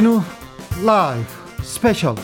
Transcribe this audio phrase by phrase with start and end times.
[0.00, 0.22] 주진우
[0.86, 1.26] 라이브
[1.62, 2.14] 스페셜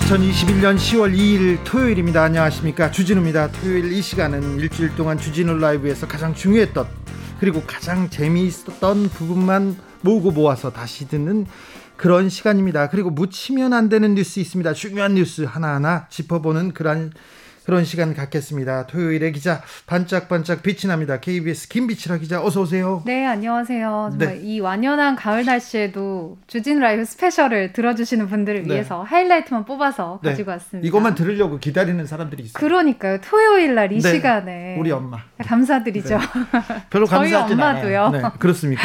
[0.00, 2.22] 2021년 10월 2일 토요일입니다.
[2.24, 2.90] 안녕하십니까.
[2.90, 3.52] 주진우입니다.
[3.52, 6.86] 토요일 이 시간은 일주일 동안 주진우 라이브에서 가장 중요했던
[7.40, 11.46] 그리고 가장 재미있었던 부분만 모으고 모아서 다시 듣는
[11.96, 12.90] 그런 시간입니다.
[12.90, 14.74] 그리고 묻히면 안 되는 뉴스 있습니다.
[14.74, 17.12] 중요한 뉴스 하나하나 짚어보는 그런
[17.66, 18.86] 그런 시간 갖겠습니다.
[18.86, 21.18] 토요일에 기자 반짝반짝 빛이 납니다.
[21.18, 23.02] KBS 김비치라 기자 어서 오세요.
[23.04, 24.10] 네, 안녕하세요.
[24.12, 24.40] 정말 네.
[24.40, 28.74] 이 완연한 가을 날씨에도 주진 라이브 스페셜을 들어주시는 분들을 네.
[28.74, 30.30] 위해서 하이라이트만 뽑아서 네.
[30.30, 30.86] 가지고 왔습니다.
[30.86, 32.52] 이것만 들으려고 기다리는 사람들이 있어요.
[32.54, 33.18] 그러니까요.
[33.20, 34.12] 토요일 날이 네.
[34.12, 36.18] 시간에 우리 엄마 감사드리죠.
[36.18, 36.24] 네.
[36.88, 38.00] 별로 감사하지 않아요.
[38.00, 38.08] 엄마도요.
[38.10, 38.22] 네.
[38.38, 38.82] 그렇습니까?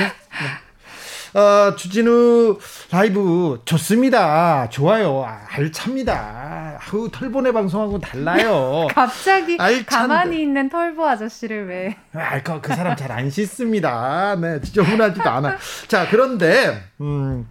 [1.33, 2.59] 어, 주진우
[2.91, 4.67] 라이브 좋습니다.
[4.69, 5.25] 좋아요.
[5.49, 6.79] 알찹니다.
[6.91, 8.87] 아우, 털보네 방송하고 달라요.
[8.93, 9.85] 갑자기 알찬데.
[9.85, 11.95] 가만히 있는 털보 아저씨를 왜.
[12.13, 14.35] 아, 그, 그 사람 잘 안 씻습니다.
[14.39, 15.57] 네, 지저분하지도 않아.
[15.87, 17.47] 자, 그런데, 음,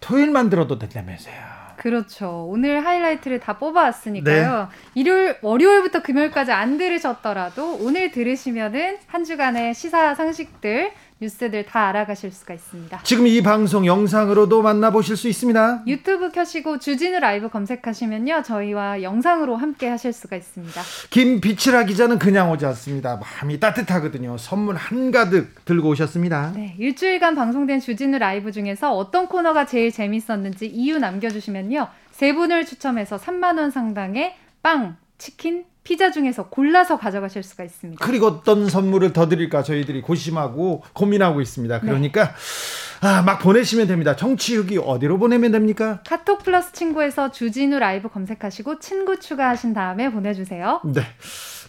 [0.00, 1.56] 토요일만 들어도 된다면서요.
[1.76, 2.46] 그렇죠.
[2.48, 4.68] 오늘 하이라이트를 다 뽑아왔으니까요.
[4.70, 4.76] 네.
[4.94, 12.52] 일요일, 월요일부터 금요일까지 안 들으셨더라도 오늘 들으시면은 한 주간의 시사 상식들 뉴스들 다 알아가실 수가
[12.54, 13.00] 있습니다.
[13.02, 15.84] 지금 이 방송 영상으로도 만나보실 수 있습니다.
[15.86, 18.42] 유튜브 켜시고 주진우 라이브 검색하시면요.
[18.42, 20.80] 저희와 영상으로 함께 하실 수가 있습니다.
[21.08, 23.16] 김비치라 기자는 그냥 오지 않습니다.
[23.16, 24.36] 마음이 따뜻하거든요.
[24.36, 26.52] 선물 한가득 들고 오셨습니다.
[26.54, 31.88] 네, 일주일간 방송된 주진우 라이브 중에서 어떤 코너가 제일 재밌었는지 이유 남겨주시면요.
[32.10, 38.04] 세 분을 추첨해서 3만 원 상당의 빵, 치킨, 피자 중에서 골라서 가져가실 수가 있습니다.
[38.04, 41.78] 그리고 어떤 선물을 더 드릴까 저희들이 고심하고 고민하고 있습니다.
[41.78, 43.08] 그러니까 네.
[43.08, 44.16] 아, 막 보내시면 됩니다.
[44.16, 46.00] 정치육이 어디로 보내면 됩니까?
[46.04, 50.80] 카톡 플러스 친구에서 주진우 라이브 검색하시고 친구 추가하신 다음에 보내주세요.
[50.84, 51.02] 네.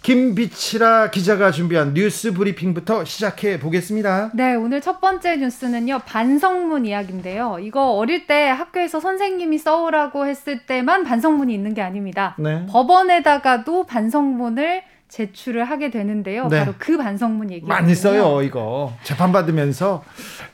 [0.08, 4.32] 김비치라 기자가 준비한 뉴스 브리핑부터 시작해 보겠습니다.
[4.34, 7.58] 네, 오늘 첫 번째 뉴스는요, 반성문 이야기인데요.
[7.60, 12.38] 이거 어릴 때 학교에서 선생님이 써오라고 했을 때만 반성문이 있는 게 아닙니다.
[12.40, 12.66] 네.
[12.70, 16.48] 법원에다가도 반성문을 제출을 하게 되는데요.
[16.48, 16.60] 네.
[16.60, 18.94] 바로 그 반성문 얘기 많이 써요, 이거.
[19.04, 20.06] 재판 받으면서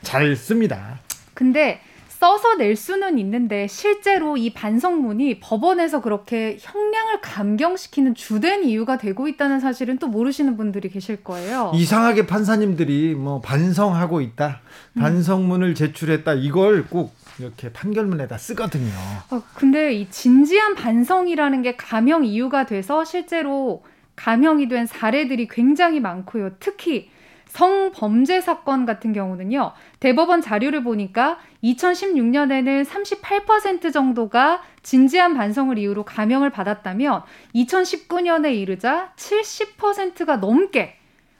[0.02, 0.98] 잘 씁니다.
[1.32, 1.80] 근데
[2.24, 9.60] 써서 낼 수는 있는데 실제로 이 반성문이 법원에서 그렇게 형량을 감경시키는 주된 이유가 되고 있다는
[9.60, 11.70] 사실은 또 모르시는 분들이 계실 거예요.
[11.74, 14.62] 이상하게 판사님들이 뭐 반성하고 있다,
[14.94, 15.00] 음.
[15.02, 18.92] 반성문을 제출했다 이걸 꼭 이렇게 판결문에다 쓰거든요.
[19.30, 23.84] 어, 근데 이 진지한 반성이라는 게 감형 이유가 돼서 실제로
[24.16, 26.52] 감형이 된 사례들이 굉장히 많고요.
[26.58, 27.10] 특히
[27.54, 37.22] 성범죄 사건 같은 경우는요, 대법원 자료를 보니까 2016년에는 38% 정도가 진지한 반성을 이유로 감형을 받았다면
[37.54, 40.96] 2019년에 이르자 70%가 넘게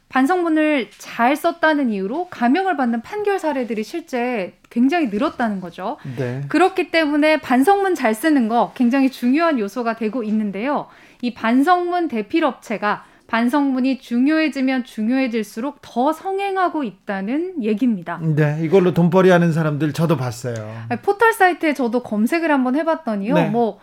[0.09, 5.97] 반성문을 잘 썼다는 이유로 감형을 받는 판결 사례들이 실제 굉장히 늘었다는 거죠.
[6.17, 6.43] 네.
[6.49, 10.87] 그렇기 때문에 반성문 잘 쓰는 거 굉장히 중요한 요소가 되고 있는데요.
[11.23, 18.21] 이 반성문 대필 업체가 반성문이 중요해지면 중요해질수록 더 성행하고 있다는 얘기입니다.
[18.23, 20.55] 네, 이걸로 돈벌이 하는 사람들 저도 봤어요.
[21.03, 23.35] 포털 사이트에 저도 검색을 한번 해봤더니요.
[23.35, 23.49] 네.
[23.49, 23.81] 뭐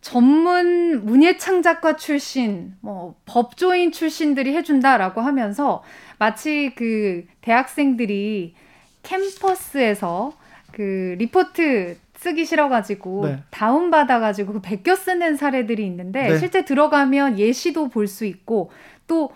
[0.00, 5.84] 전문 문예창작가 출신, 뭐 법조인 출신들이 해준다라고 하면서
[6.18, 8.56] 마치 그 대학생들이
[9.04, 10.32] 캠퍼스에서
[10.72, 13.42] 그 리포트 쓰기 싫어가지고 네.
[13.50, 16.38] 다운 받아가지고 그 베껴 쓰는 사례들이 있는데 네.
[16.38, 18.70] 실제 들어가면 예시도 볼 수 있고
[19.08, 19.32] 또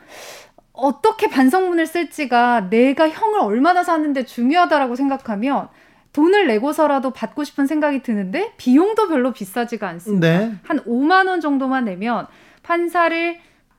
[0.73, 5.69] 어떻게 반성문을 쓸지가 내가 형을 얼마나 사는데 중요하다라고 생각하면
[6.13, 10.29] 돈을 내고서라도 받고 싶은 생각이 드는데 비용도 별로 비싸지가 않습니다.
[10.29, 10.53] 네.
[10.63, 12.27] 한 5만 원 정도만 내면
[12.63, 13.39] 판사를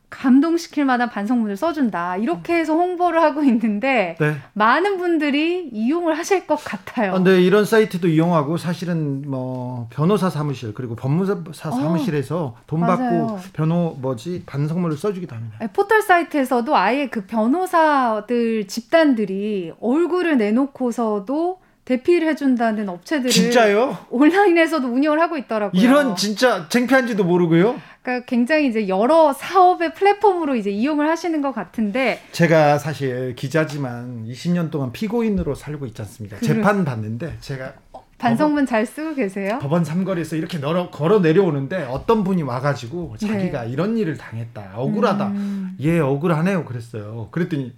[0.10, 2.18] 감동시킬 만한 반성문을 써준다.
[2.18, 4.36] 이렇게 해서 홍보를 하고 있는데 네.
[4.54, 7.16] 많은 분들이 이용을 하실 것 같아요.
[7.16, 12.80] 아, 네, 이런 사이트도 이용하고 사실은 뭐 변호사 사무실 그리고 법무사 어, 사무실에서 어, 돈
[12.80, 13.28] 맞아요.
[13.28, 15.58] 받고 변호 뭐지 반성문을 써주기도 합니다.
[15.60, 23.98] 네, 포털 사이트에서도 아예 그 변호사들 집단들이 얼굴을 내놓고서도 대피를 해준다는 업체들을 진짜요?
[24.10, 25.82] 온라인에서도 운영을 하고 있더라고요.
[25.82, 27.80] 이런 진짜 창피한지도 모르고요.
[28.08, 34.72] 그러니까 굉장히 이제 여러 사업의 플랫폼으로 이제 이용을 하시는 것 같은데 제가 사실 기자지만 20년
[34.72, 36.38] 동안 피고인으로 살고 있지 않습니까?
[36.38, 36.48] 그래.
[36.48, 39.60] 재판 받는데 제가 어, 반성문 법원, 잘 쓰고 계세요?
[39.62, 43.72] 법원 삼거리에서 이렇게 널어, 걸어 내려오는데 어떤 분이 와가지고 자기가 네.
[43.72, 45.76] 이런 일을 당했다 억울하다 음.
[45.82, 47.74] 예 억울하네요 그랬어요 그랬더니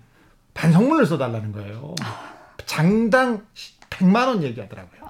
[0.53, 2.35] 반성문을 써달라는 거예요 아.
[2.67, 3.41] 장당
[3.89, 5.01] 100만 원 얘기하더라고요.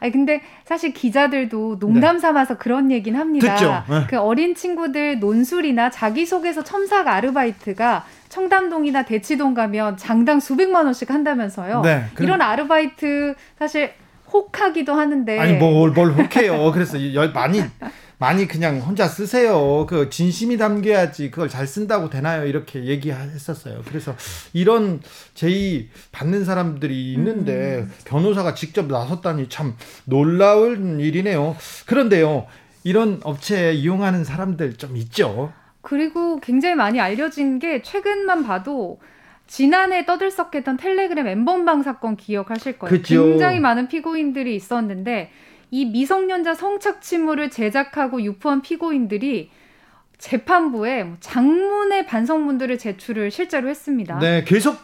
[0.00, 2.20] 아니 근데 사실 기자들도 농담 네.
[2.20, 2.58] 삼아서 네.
[2.58, 3.54] 그런 얘기는 합니다.
[3.54, 3.82] 듣죠?
[3.88, 4.06] 네.
[4.08, 11.82] 그 어린 친구들 논술이나 자기소개서 첨삭 아르바이트가 청담동이나 대치동 가면 장당 수백만 원씩 한다면서요.
[11.82, 12.28] 네, 그럼...
[12.28, 13.92] 이런 아르바이트 사실
[14.32, 16.72] 혹하기도 하는데 아니 뭘뭘 혹해요.
[16.72, 16.98] 그래서
[17.32, 17.62] 많이
[18.18, 19.86] 많이 그냥 혼자 쓰세요.
[19.88, 22.46] 그 진심이 담겨야지 그걸 잘 쓴다고 되나요?
[22.46, 23.82] 이렇게 얘기했었어요.
[23.86, 24.14] 그래서
[24.52, 25.00] 이런
[25.34, 27.92] 제의 받는 사람들이 있는데 음.
[28.04, 31.56] 변호사가 직접 나섰다니 참 놀라운 일이네요.
[31.86, 32.46] 그런데요.
[32.84, 35.52] 이런 업체 이용하는 사람들 좀 있죠.
[35.82, 38.98] 그리고 굉장히 많이 알려진 게 최근만 봐도
[39.46, 42.90] 지난해 떠들썩했던 텔레그램 엠번방 사건 기억하실 거예요.
[42.90, 43.24] 그쵸.
[43.24, 45.30] 굉장히 많은 피고인들이 있었는데
[45.70, 49.50] 이 미성년자 성착취물을 제작하고 유포한 피고인들이
[50.18, 54.18] 재판부에 뭐 장문의 반성문들을 제출을 실제로 했습니다.
[54.18, 54.76] 네, 계속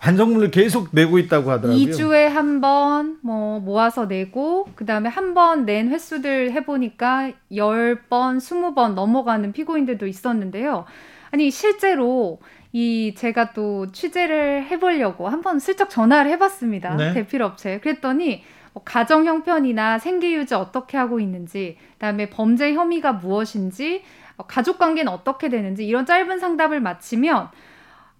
[0.00, 1.76] 반성문을 계속 내고 있다고 하더라고요.
[1.86, 8.94] 2주에 한 번 뭐 모아서 내고 그다음에 한 번 낸 횟수들 해 보니까 10번, 20번
[8.94, 10.86] 넘어가는 피고인들도 있었는데요.
[11.30, 12.40] 아니 실제로
[12.72, 16.96] 이 제가 또 취재를 해 보려고 한번 슬쩍 전화를 해 봤습니다.
[16.96, 17.12] 네.
[17.14, 17.78] 대필 업체.
[17.78, 18.42] 그랬더니 뭐
[18.80, 24.02] 가정 형편이나 생계 유지 어떻게 하고 있는지, 그다음에 범죄 혐의가 무엇인지,
[24.36, 27.50] 어, 가족 관계는 어떻게 되는지 이런 짧은 상담을 마치면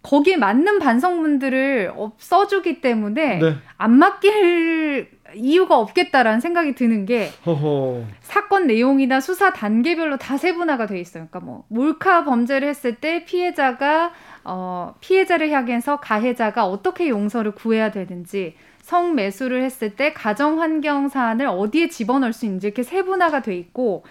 [0.02, 3.54] 거기에 맞는 반성문들을 써주기 때문에 네.
[3.76, 8.04] 안 맡길 이유가 없겠다라는 생각이 드는 게 허허.
[8.20, 11.28] 사건 내용이나 수사 단계별로 다 세분화가 돼 있어요.
[11.30, 14.12] 그러니까 뭐 몰카 범죄를 했을 때 피해자가
[14.44, 21.88] 어 피해자를 향해서 가해자가 어떻게 용서를 구해야 되는지 성매수를 했을 때 가정 환경 사안을 어디에
[21.88, 24.04] 집어넣을 수 있는지 이렇게 세분화가 돼 있고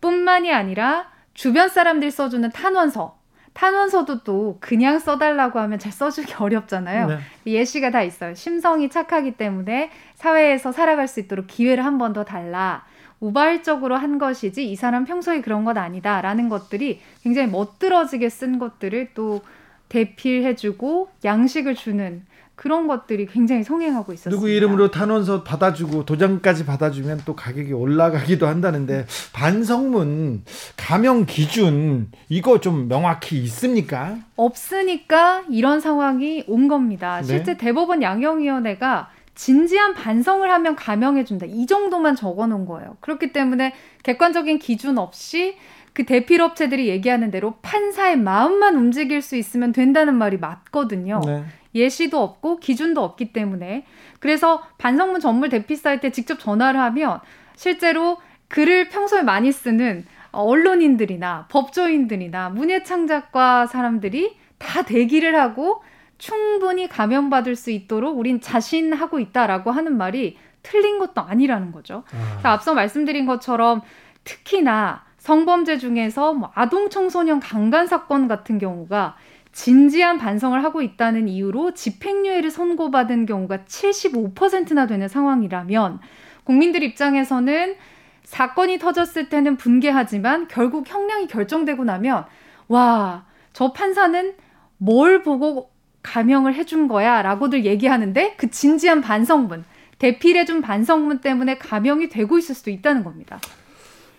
[0.00, 3.18] 뿐만이 아니라 주변 사람들이 써주는 탄원서
[3.54, 7.06] 탄원서도 또 그냥 써달라고 하면 잘 써주기 어렵잖아요.
[7.08, 7.18] 네.
[7.46, 8.34] 예시가 다 있어요.
[8.34, 12.84] 심성이 착하기 때문에 사회에서 살아갈 수 있도록 기회를 한 번 더 달라.
[13.18, 19.40] 우발적으로 한 것이지 이 사람 평소에 그런 건 아니다라는 것들이 굉장히 멋들어지게 쓴 것들을 또
[19.88, 22.24] 대필해주고 양식을 주는
[22.58, 24.36] 그런 것들이 굉장히 성행하고 있었습니다.
[24.36, 30.42] 누구 이름으로 탄원서 받아주고 도장까지 받아주면 또 가격이 올라가기도 한다는데 반성문
[30.76, 34.16] 가명 기준 이거 좀 명확히 있습니까?
[34.34, 37.20] 없으니까 이런 상황이 온 겁니다.
[37.20, 37.28] 네.
[37.28, 41.46] 실제 대법원 양형위원회가 진지한 반성을 하면 감형해준다.
[41.46, 42.96] 이 정도만 적어놓은 거예요.
[42.98, 43.72] 그렇기 때문에
[44.02, 45.54] 객관적인 기준 없이
[45.92, 51.20] 그 대필업체들이 얘기하는 대로 판사의 마음만 움직일 수 있으면 된다는 말이 맞거든요.
[51.24, 51.44] 네.
[51.74, 53.84] 예시도 없고 기준도 없기 때문에
[54.20, 57.20] 그래서 반성문 전문 대피 사이트에 직접 전화를 하면
[57.56, 58.18] 실제로
[58.48, 65.82] 글을 평소에 많이 쓰는 언론인들이나 법조인들이나 문예창작과 사람들이 다 대기를 하고
[66.18, 72.02] 충분히 감염받을 수 있도록 우린 자신하고 있다라고 하는 말이 틀린 것도 아니라는 거죠.
[72.42, 72.52] 아.
[72.52, 73.82] 앞서 말씀드린 것처럼
[74.24, 79.16] 특히나 성범죄 중에서 뭐 아동 청소년 강간 사건 같은 경우가
[79.58, 85.98] 진지한 반성을 하고 있다는 이유로 집행유예를 선고받은 경우가 75%나 되는 상황이라면
[86.44, 87.74] 국민들 입장에서는
[88.22, 92.26] 사건이 터졌을 때는 분개하지만 결국 형량이 결정되고 나면
[92.68, 94.34] 와, 저 판사는
[94.76, 95.72] 뭘 보고
[96.04, 99.64] 감형을 해준 거야 라고들 얘기하는데 그 진지한 반성문,
[99.98, 103.40] 대필해준 반성문 때문에 감형이 되고 있을 수도 있다는 겁니다.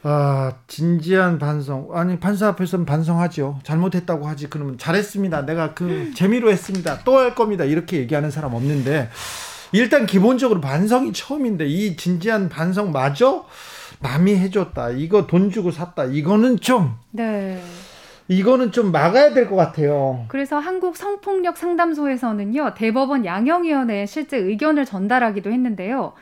[0.04, 1.90] 아, 진지한 반성.
[1.94, 3.60] 아니, 판사 앞에서는 반성하죠.
[3.64, 4.50] 잘못했다고 하지.
[4.50, 5.46] 그러면 잘했습니다.
[5.46, 7.00] 내가 그 재미로 했습니다.
[7.04, 7.66] 또 할 겁니다.
[7.66, 9.10] 이렇게 얘기하는 사람 없는데,
[9.74, 13.46] 일단 기본적으로 반성이 처음인데, 이 진지한 반성 마저
[14.00, 14.92] 남이 해줬다.
[14.92, 16.06] 이거 돈 주고 샀다.
[16.06, 16.96] 이거는 좀.
[17.12, 17.62] 네.
[18.30, 20.24] 이거는 좀 막아야 될 것 같아요.
[20.30, 26.14] 그래서 한국 성폭력 상담소에서는요, 대법원 양형위원회에 실제 의견을 전달하기도 했는데요.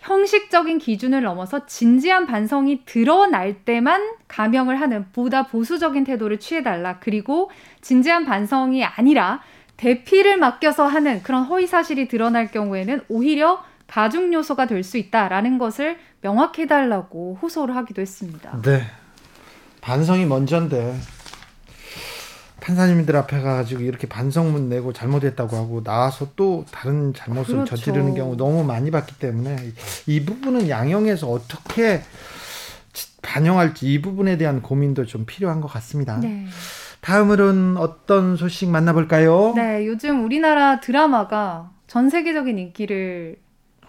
[0.00, 6.98] 형식적인 기준을 넘어서 진지한 반성이 드러날 때만 감형을 하는 보다 보수적인 태도를 취해달라.
[7.00, 9.40] 그리고 진지한 반성이 아니라
[9.76, 15.98] 대피를 맡겨서 하는 그런 허위 사실이 드러날 경우에는 오히려 가중 요소가 될 수 있다라는 것을
[16.22, 18.60] 명확해달라고 호소를 하기도 했습니다.
[18.62, 18.82] 네.
[19.80, 20.94] 반성이 먼저인데
[22.60, 27.76] 판사님들 앞에 가가지고 이렇게 반성문 내고 잘못했다고 하고 나와서 또 다른 잘못을 그렇죠.
[27.76, 29.56] 저지르는 경우 너무 많이 봤기 때문에
[30.06, 32.02] 이 부분은 양형에서 어떻게
[33.22, 36.18] 반영할지 이 부분에 대한 고민도 좀 필요한 것 같습니다.
[36.18, 36.46] 네.
[37.00, 39.54] 다음으로는 어떤 소식 만나볼까요?
[39.56, 43.36] 네, 요즘 우리나라 드라마가 전 세계적인 인기를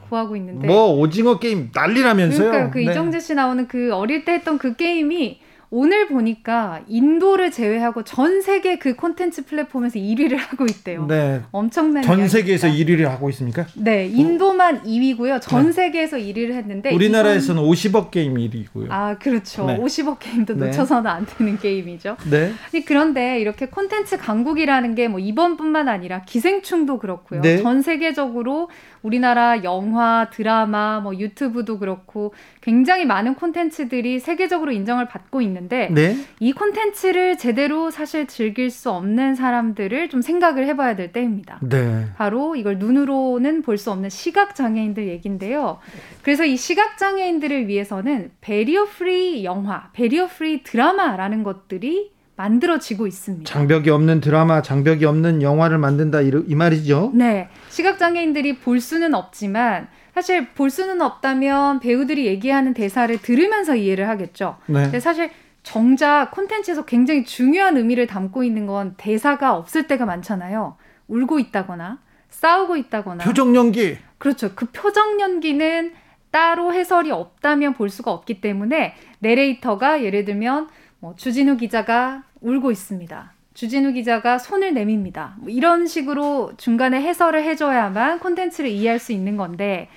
[0.09, 2.51] 구하고 있는데 뭐 오징어 게임 난리라면서요?
[2.51, 2.91] 그러니까 그 네.
[2.91, 5.39] 이정재 씨 나오는 그 어릴 때 했던 그 게임이
[5.73, 11.05] 오늘 보니까 인도를 제외하고 전 세계 그 콘텐츠 플랫폼에서 1위를 하고 있대요.
[11.07, 11.41] 네.
[11.51, 13.65] 엄청난 전 세계에서 1위를 하고 있습니까?
[13.75, 15.39] 네, 인도만 2위고요.
[15.41, 15.71] 전 네.
[15.71, 17.73] 세계에서 1위를 했는데 우리나라에서는 이건...
[17.73, 18.87] 50억 게임 1위고요.
[18.89, 19.65] 아, 그렇죠.
[19.65, 19.77] 네.
[19.77, 20.65] 50억 게임도 네.
[20.67, 22.17] 놓쳐서는 안 되는 게임이죠.
[22.29, 22.51] 네.
[22.85, 27.41] 그런데 이렇게 콘텐츠 강국이라는 게 뭐 이번뿐만 아니라 기생충도 그렇고요.
[27.41, 27.61] 네.
[27.61, 28.69] 전 세계적으로
[29.01, 36.17] 우리나라 영화, 드라마, 뭐 유튜브도 그렇고 굉장히 많은 콘텐츠들이 세계적으로 인정을 받고 있는 데 네.
[36.39, 41.59] 이 콘텐츠를 제대로 사실 즐길 수 없는 사람들을 좀 생각을 해봐야 될 때입니다.
[41.61, 42.07] 네.
[42.15, 45.79] 바로 이걸 눈으로는 볼 수 없는 시각 장애인들 얘긴데요.
[46.23, 53.51] 그래서 이 시각 장애인들을 위해서는 배리어 프리 영화, 배리어 프리 드라마라는 것들이 만들어지고 있습니다.
[53.51, 57.11] 장벽이 없는 드라마, 장벽이 없는 영화를 만든다 이, 이 말이죠?
[57.13, 57.49] 네.
[57.69, 64.57] 시각 장애인들이 볼 수는 없지만 사실 볼 수는 없다면 배우들이 얘기하는 대사를 들으면서 이해를 하겠죠.
[64.65, 64.83] 네.
[64.83, 65.29] 근데 사실
[65.63, 70.75] 정작 콘텐츠에서 굉장히 중요한 의미를 담고 있는 건 대사가 없을 때가 많잖아요.
[71.07, 71.99] 울고 있다거나
[72.29, 73.97] 싸우고 있다거나 표정 연기.
[74.17, 74.53] 그렇죠.
[74.55, 75.93] 그 표정 연기는
[76.31, 83.33] 따로 해설이 없다면 볼 수가 없기 때문에 내레이터가 예를 들면 뭐 주진우 기자가 울고 있습니다.
[83.53, 85.35] 주진우 기자가 손을 내밉니다.
[85.39, 89.89] 뭐 이런 식으로 중간에 해설을 해줘야만 콘텐츠를 이해할 수 있는 건데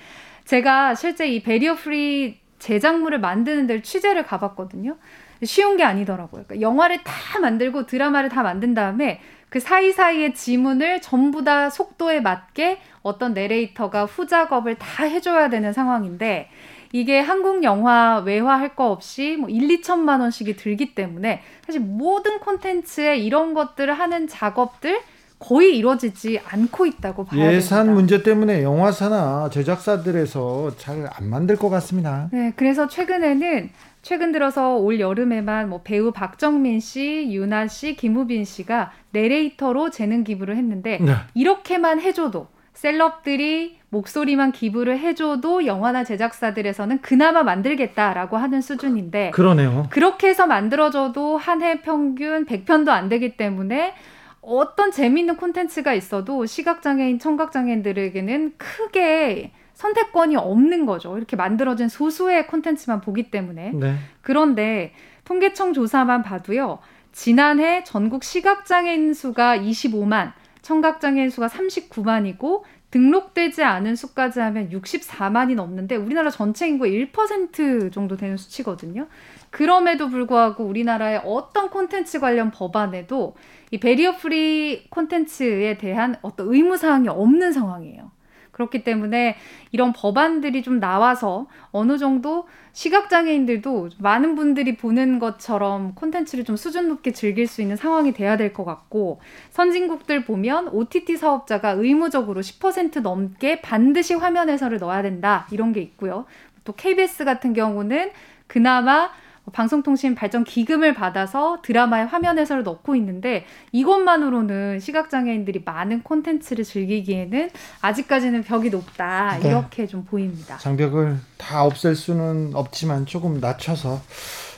[0.43, 4.97] 제가 실제 이 배리어 프리 제작물을 만드는 데를 취재를 가봤거든요.
[5.43, 6.43] 쉬운 게 아니더라고요.
[6.47, 12.79] 그러니까 영화를 다 만들고 드라마를 다 만든 다음에 그 사이사이의 지문을 전부 다 속도에 맞게
[13.03, 16.49] 어떤 내레이터가 후작업을 다 해줘야 되는 상황인데
[16.91, 23.17] 이게 한국 영화 외화할 거 없이 뭐 1, 2천만 원씩이 들기 때문에 사실 모든 콘텐츠에
[23.17, 24.99] 이런 것들을 하는 작업들
[25.37, 27.93] 거의 이루어지지 않고 있다고 봐야 예산 됩니다.
[27.95, 32.29] 문제 때문에 영화사나 제작사들에서 잘 안 만들 것 같습니다.
[32.31, 33.69] 네, 그래서 최근에는
[34.05, 40.57] 최근 들어서 올 여름에만 뭐 배우 박정민 씨, 유나 씨, 김우빈 씨가 내레이터로 재능 기부를
[40.57, 41.13] 했는데 네.
[41.33, 49.87] 이렇게만 해줘도 셀럽들이 목소리만 기부를 해줘도 영화나 제작사들에서는 그나마 만들겠다라고 하는 수준인데 그러네요.
[49.89, 53.95] 그렇게 해서 만들어져도 한 해 평균 100편도 안 되기 때문에
[54.39, 61.17] 어떤 재미있는 콘텐츠가 있어도 시각장애인, 청각장애인들에게는 크게 선택권이 없는 거죠.
[61.17, 63.71] 이렇게 만들어진 소수의 콘텐츠만 보기 때문에.
[63.73, 63.95] 네.
[64.21, 64.93] 그런데
[65.25, 66.79] 통계청 조사만 봐도요.
[67.11, 76.29] 지난해 전국 시각장애인 수가 25만, 청각장애인 수가 39만이고 등록되지 않은 수까지 하면 64만이 넘는데 우리나라
[76.29, 79.07] 전체 인구의 1% 정도 되는 수치거든요.
[79.49, 83.35] 그럼에도 불구하고 우리나라의 어떤 콘텐츠 관련 법안에도
[83.71, 88.11] 이 배리어 프리 콘텐츠에 대한 어떤 의무 사항이 없는 상황이에요.
[88.55, 89.35] 그렇기 때문에
[89.73, 97.11] 이런 법안들이 좀 나와서 어느 정도 시각장애인들도 많은 분들이 보는 것처럼 콘텐츠를 좀 수준 높게
[97.11, 99.19] 즐길 수 있는 상황이 돼야 될 것 같고
[99.49, 106.25] 선진국들 보면 OTT 사업자가 의무적으로 10% 넘게 반드시 화면 해설을 넣어야 된다 이런 게 있고요.
[106.63, 108.11] 또 KBS 같은 경우는
[108.47, 109.09] 그나마
[109.51, 117.49] 방송통신 발전 기금을 받아서 드라마의 화면 해설을 넣고 있는데 이것만으로는 시각장애인들이 많은 콘텐츠를 즐기기에는
[117.81, 119.49] 아직까지는 벽이 높다 네.
[119.49, 120.57] 이렇게 좀 보입니다.
[120.57, 124.01] 장벽을 다 없앨 수는 없지만 조금 낮춰서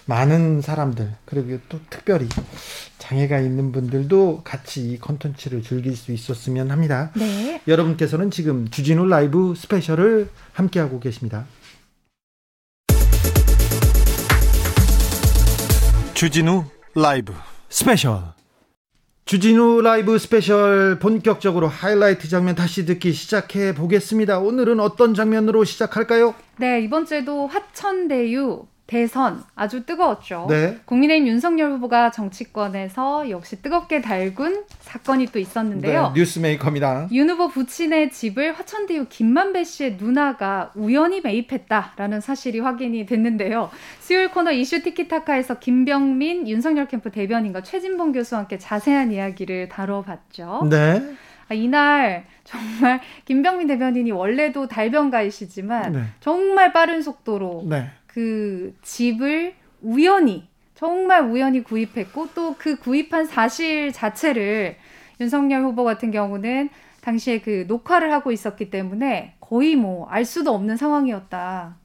[0.06, 2.28] 많은 사람들 그리고 또 특별히
[2.98, 7.12] 장애가 있는 분들도 같이 이 콘텐츠를 즐길 수 있었으면 합니다.
[7.16, 7.62] 네.
[7.68, 11.46] 여러분께서는 지금 주진우 라이브 스페셜을 함께하고 계십니다.
[16.18, 16.64] 주진우
[16.96, 17.32] 라이브
[17.70, 18.24] 스페셜
[19.26, 24.40] 주진우 라이브 스페셜 본격적으로 하이라이트 장면 다시 듣기 시작해 보겠습니다.
[24.40, 26.34] 오늘은 어떤 장면으로 시작할까요?
[26.58, 30.48] 네, 이번 주에도 화천대유 대선 아주 뜨거웠죠.
[30.50, 30.80] 네.
[30.86, 36.14] 국민의힘 윤석열 후보가 정치권에서 역시 뜨겁게 달군 사건이 또 있었는데요.
[36.14, 37.10] 네, 뉴스메이커입니다.
[37.12, 43.70] 윤 후보 부친의 집을 화천대유 김만배 씨의 누나가 우연히 매입했다라는 사실이 확인이 됐는데요.
[44.00, 50.68] 수요일 코너 이슈 티키타카에서 김병민 윤석열 캠프 대변인과 최진봉 교수와 함께 자세한 이야기를 다뤄봤죠.
[50.70, 51.16] 네.
[51.50, 56.04] 아, 이날 정말 김병민 대변인이 원래도 달변가이시지만 네.
[56.22, 57.90] 정말 빠른 속도로 네.
[58.18, 64.76] 그 집을 우연히 정말 우연히 구입했고 또 그 구입한 사실 자체를
[65.22, 66.70] 윤석열 후보 같은 경우는
[67.02, 71.76] 당시에 그 녹화를 하고 있었기 때문에 거의 뭐 알 수도 없는 상황이었다.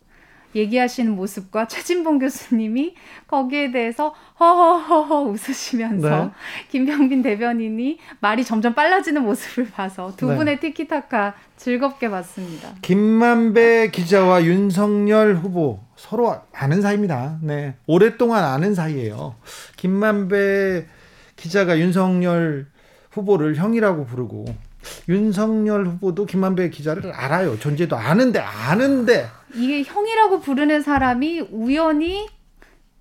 [0.55, 2.95] 얘기하시는 모습과 최진봉 교수님이
[3.27, 6.31] 거기에 대해서 허허허허 웃으시면서 네.
[6.71, 10.37] 김병빈 대변인이 말이 점점 빨라지는 모습을 봐서 두 네.
[10.37, 12.71] 분의 티키타카 즐겁게 봤습니다.
[12.81, 17.39] 김만배 기자와 윤석열 후보 서로 아는 사이입니다.
[17.43, 17.77] 네.
[17.87, 19.37] 오랫동안 아는 사이예요.
[19.77, 20.87] 김만배
[21.37, 22.67] 기자가 윤석열
[23.13, 24.47] 후보를 형이라고 부르고
[25.09, 27.57] 윤석열 후보도 김만배 기자를 알아요.
[27.57, 32.29] 존재도 아는데 아는데 이게 형이라고 부르는 사람이 우연히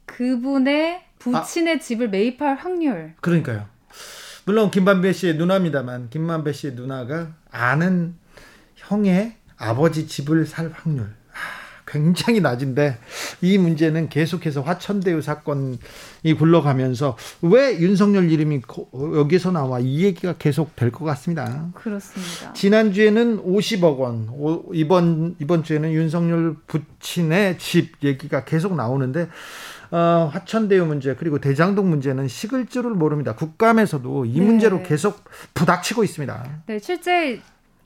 [0.06, 3.16] 그분의 부친의 아, 집을 매입할 확률.
[3.20, 3.66] 그러니까요.
[4.46, 8.14] 물론 김만배 씨의 누나입니다만 김만배 씨의 누나가 아는
[8.76, 11.16] 형의 아버지 집을 살 확률
[11.92, 12.98] 굉장히 낮은데
[13.42, 15.78] 이 문제는 계속해서 화천대유 사건이
[16.38, 18.62] 굴러가면서 왜 윤석열 이름이
[19.16, 21.70] 여기서 나와 이 얘기가 계속 될 것 같습니다.
[21.74, 22.54] 그렇습니다.
[22.54, 24.30] 지난주에는 50억 원,
[24.74, 29.30] 이번 이번 주에는 윤석열 부친의 집 얘기가 계속 나오는데
[29.92, 33.36] 어, 화천대유 문제 그리고 대장동 문제는 식을 줄을 모릅니다.
[33.36, 34.46] 국감에서도 이 네.
[34.46, 36.64] 문제로 계속 부닥치고 있습니다.
[36.68, 37.42] 네, 실제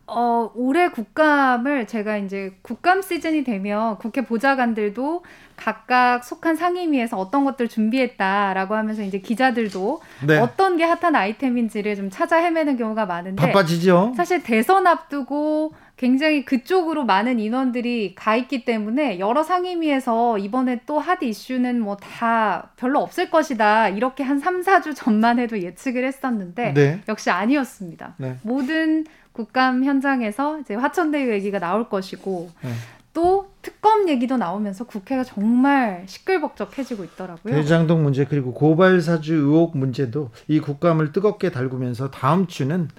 [0.07, 5.23] 어, 올해 국감을 제가 이제 국감 시즌이 되면 국회 보좌관들도
[5.55, 10.37] 각각 속한 상임위에서 어떤 것들 준비했다라고 하면서 이제 기자들도 네.
[10.37, 14.13] 어떤 게 핫한 아이템인지를 좀 찾아 헤매는 경우가 많은데 바빠지죠.
[14.15, 21.23] 사실 대선 앞두고 굉장히 그쪽으로 많은 인원들이 가 있기 때문에 여러 상임위에서 이번에 또 핫
[21.23, 23.89] 이슈는 뭐 다 별로 없을 것이다.
[23.89, 27.01] 이렇게 한 3, 4주 전만 해도 예측을 했었는데 네.
[27.07, 28.15] 역시 아니었습니다.
[28.17, 28.35] 네.
[28.43, 29.05] 모든
[29.35, 32.71] 국감 현장에서 이제 화천대유 얘기가 나올 것이고 네.
[33.13, 37.53] 또 특검 얘기도 나오면서 국회가 정말 시끌벅적해지고 있더라고요.
[37.53, 42.89] 대장동 문제 그리고 고발 사주 의혹 문제도 이 국감을 뜨겁게 달구면서 다음 주는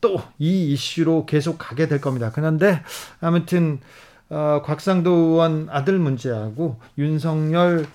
[0.00, 2.30] 또 이 이슈로 계속 가게 될 겁니다.
[2.34, 2.82] 그런데
[3.20, 3.80] 아무튼
[4.30, 7.86] 어, 곽상도 의원 아들 문제하고 윤석열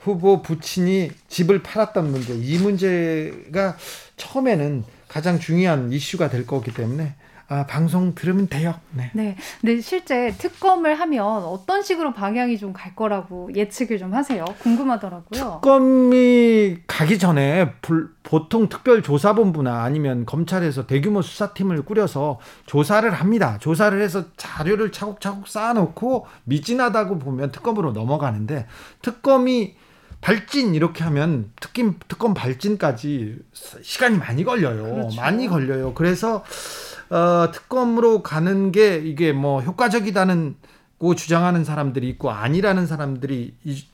[0.00, 3.76] 후보 부친이 집을 팔았던 문제 이 문제가
[4.16, 7.14] 처음에는 가장 중요한 이슈가 될 거기 때문에
[7.54, 8.74] 아, 방송 들으면 돼요.
[8.92, 9.10] 네.
[9.14, 9.36] 네.
[9.60, 14.44] 근데 실제 특검을 하면 어떤 식으로 방향이 좀 갈 거라고 예측을 좀 하세요.
[14.58, 15.60] 궁금하더라고요.
[15.62, 23.58] 특검이 가기 전에 불, 보통 특별조사본부나 아니면 검찰에서 대규모 수사팀을 꾸려서 조사를 합니다.
[23.60, 28.66] 조사를 해서 자료를 차곡차곡 쌓아놓고 미진하다고 보면 특검으로 넘어가는데
[29.02, 29.76] 특검이
[30.20, 33.36] 발진 이렇게 하면 특검 특검 발진까지
[33.82, 34.82] 시간이 많이 걸려요.
[34.82, 35.20] 그렇죠.
[35.20, 35.94] 많이 걸려요.
[35.94, 36.42] 그래서
[37.14, 40.56] 어, 특검으로 가는 게 이게 뭐 효과적이다는
[40.98, 43.84] 고 주장하는 사람들이 있고 아니라는 사람들이 이,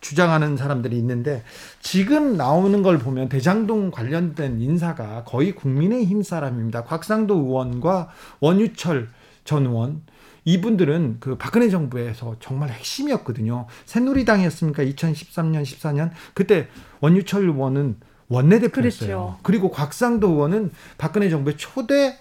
[0.00, 1.44] 주장하는 사람들이 있는데
[1.80, 6.84] 지금 나오는 걸 보면 대장동 관련된 인사가 거의 국민의힘 사람입니다.
[6.84, 8.08] 곽상도 의원과
[8.40, 9.10] 원유철
[9.44, 10.02] 전 의원
[10.46, 13.66] 이분들은 그 박근혜 정부에서 정말 핵심이었거든요.
[13.84, 14.82] 새누리당이었습니까?
[14.82, 16.68] 2013년, 14년 그때
[17.00, 17.96] 원유철 의원은
[18.28, 19.08] 원내대표였어요.
[19.08, 19.38] 그렇죠.
[19.42, 22.18] 그리고 곽상도 의원은 박근혜 정부의 초대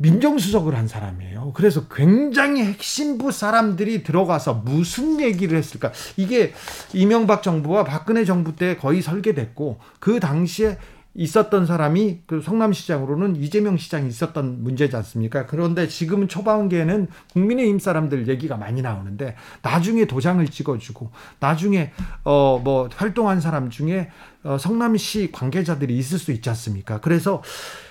[0.00, 1.52] 민정수석을 한 사람이에요.
[1.54, 5.92] 그래서 굉장히 핵심부 사람들이 들어가서 무슨 얘기를 했을까?
[6.16, 6.54] 이게
[6.94, 10.78] 이명박 정부와 박근혜 정부 때 거의 설계됐고 그 당시에
[11.14, 15.46] 있었던 사람이 그 성남시장으로는 이재명 시장이 있었던 문제지 않습니까?
[15.46, 21.92] 그런데 지금 초반기에는 국민의힘 사람들 얘기가 많이 나오는데 나중에 도장을 찍어주고 나중에
[22.24, 24.10] 어 뭐 활동한 사람 중에
[24.42, 27.00] 어 성남시 관계자들이 있을 수 있지 않습니까?
[27.00, 27.42] 그래서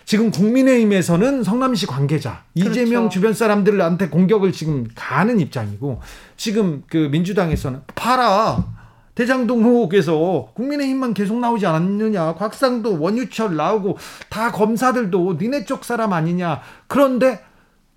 [0.05, 2.71] 지금 국민의힘에서는 성남시 관계자 그렇죠.
[2.71, 6.01] 이재명 주변 사람들한테 공격을 지금 가는 입장이고
[6.37, 8.78] 지금 그 민주당에서는 팔아
[9.19, 12.35] 대장동 의혹에서 국민의힘만 계속 나오지 않았느냐.
[12.35, 13.97] 곽상도 원유철 나오고
[14.29, 16.61] 다 검사들도 니네 쪽 사람 아니냐.
[16.87, 17.43] 그런데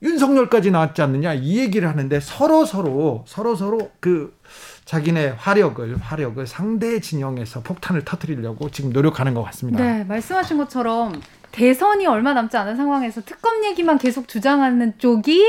[0.03, 1.35] 윤석열까지 나왔지 않느냐.
[1.35, 4.37] 이 얘기를 하는데 서로 서로 서로 서로 그
[4.85, 9.81] 자기네 화력을 화력을 상대 진영에서 폭탄을 터뜨리려고 지금 노력하는 것 같습니다.
[9.81, 11.21] 네, 말씀하신 것처럼
[11.53, 15.41] 대선이 얼마 남지 않은 상황에서 특검 얘기만 계속 주장하는 쪽이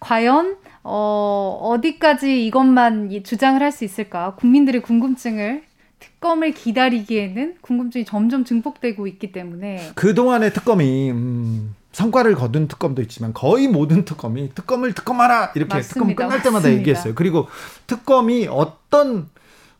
[0.00, 4.34] 과연 어, 어디까지 이것만 주장을 할 수 있을까?
[4.36, 5.62] 국민들의 궁금증을
[6.00, 13.68] 특검을 기다리기에는 궁금증이 점점 증폭되고 있기 때문에 그동안의 특검이 음, 성과를 거둔 특검도 있지만 거의
[13.68, 15.94] 모든 특검이 특검을 특검하라 이렇게 맞습니다.
[15.94, 16.78] 특검 끝날 때마다 맞습니다.
[16.80, 17.14] 얘기했어요.
[17.14, 17.48] 그리고
[17.86, 19.28] 특검이 어떤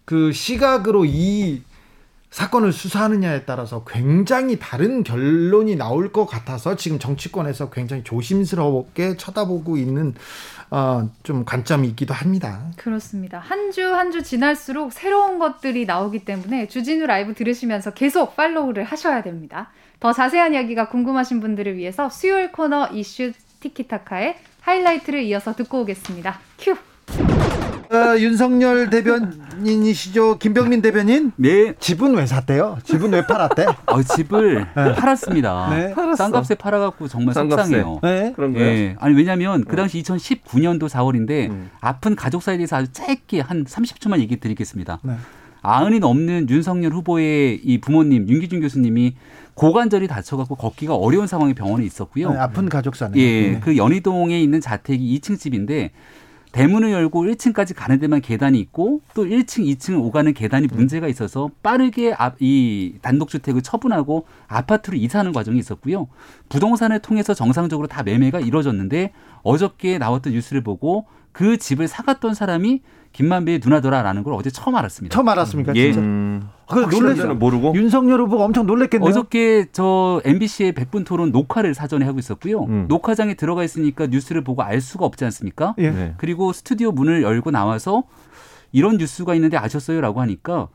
[0.05, 1.63] 그 시각으로 이
[2.31, 10.15] 사건을 수사하느냐에 따라서 굉장히 다른 결론이 나올 것 같아서 지금 정치권에서 굉장히 조심스럽게 쳐다보고 있는
[10.71, 12.71] 어, 좀 관점이 있기도 합니다.
[12.77, 13.39] 그렇습니다.
[13.39, 19.71] 한주 한주 지날수록 새로운 것들이 나오기 때문에 주진우 라이브 들으시면서 계속 팔로우를 하셔야 됩니다.
[19.99, 26.39] 더 자세한 이야기가 궁금하신 분들을 위해서 수요일 코너 이슈 티키타카의 하이라이트를 이어서 듣고 오겠습니다.
[26.59, 26.77] 큐!
[27.93, 31.33] 어, 윤석열 대변인이시죠 김병민 대변인?
[31.35, 31.75] 네.
[31.81, 32.79] 집은 왜 샀대요?
[32.85, 33.67] 집은 왜 팔았대?
[33.87, 34.95] 어, 집을 네.
[34.95, 35.71] 팔았습니다.
[35.71, 35.95] 네.
[36.17, 37.63] 싼값에 팔아갖고 정말 싼값에.
[37.65, 37.99] 속상해요.
[38.03, 38.33] 네.
[38.37, 38.65] 그런 거요?
[38.65, 38.95] 네.
[39.01, 41.71] 아니 왜냐하면 그 당시 2019년도 4월인데 음.
[41.81, 45.01] 아픈 가족 사에 대해서 아주 짧게 한 30초만 얘기 드리겠습니다.
[45.03, 45.15] 네.
[45.63, 49.17] 아흔이 넘는 윤석열 후보의 이 부모님 윤기준 교수님이
[49.55, 52.31] 고관절이 다쳐갖고 걷기가 어려운 상황에 병원에 있었고요.
[52.31, 53.19] 네, 아픈 가족사네.
[53.21, 53.61] 예, 네.
[53.61, 55.91] 그 연희동에 있는 자택이 2층 집인데
[56.53, 62.15] 대문을 열고 1층까지 가는 데만 계단이 있고 또 1층, 2층을 오가는 계단이 문제가 있어서 빠르게
[62.41, 66.09] 이 단독주택을 처분하고 아파트로 이사하는 과정이 있었고요.
[66.49, 73.61] 부동산을 통해서 정상적으로 다 매매가 이루어졌는데 어저께 나왔던 뉴스를 보고 그 집을 사갔던 사람이 김만배의
[73.63, 75.13] 누나더라라는 걸 어제 처음 알았습니다.
[75.15, 75.75] 처음 알았습니까?
[75.75, 75.93] 예.
[75.93, 76.49] 음.
[76.69, 77.35] 그 놀랬어요.
[77.35, 79.11] 모르고 윤석열 후보가 엄청 놀랬겠네요.
[79.11, 82.63] 어저께 저 MBC의 백분 토론 녹화를 사전에 하고 있었고요.
[82.65, 82.87] 음.
[82.89, 85.75] 녹화장에 들어가 있으니까 뉴스를 보고 알 수가 없지 않습니까?
[85.79, 85.91] 예.
[85.91, 86.15] 네.
[86.19, 88.05] 그리고 스튜디오 문을 열고 나와서
[88.71, 90.69] 이런 뉴스가 있는데 아셨어요라고 하니까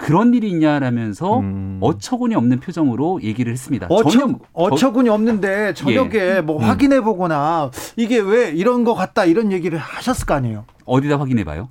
[0.00, 1.78] 그런 일이 있냐라면서 음.
[1.82, 3.86] 어처구니 없는 표정으로 얘기를 했습니다.
[3.90, 6.40] 어처, 어처구니 없는데 저녁에 예.
[6.40, 6.62] 뭐 음.
[6.64, 10.64] 확인해 보거나 이게 왜 이런 거 같다 이런 얘기를 하셨을 거 아니에요.
[10.86, 11.68] 어디다 확인해 봐요?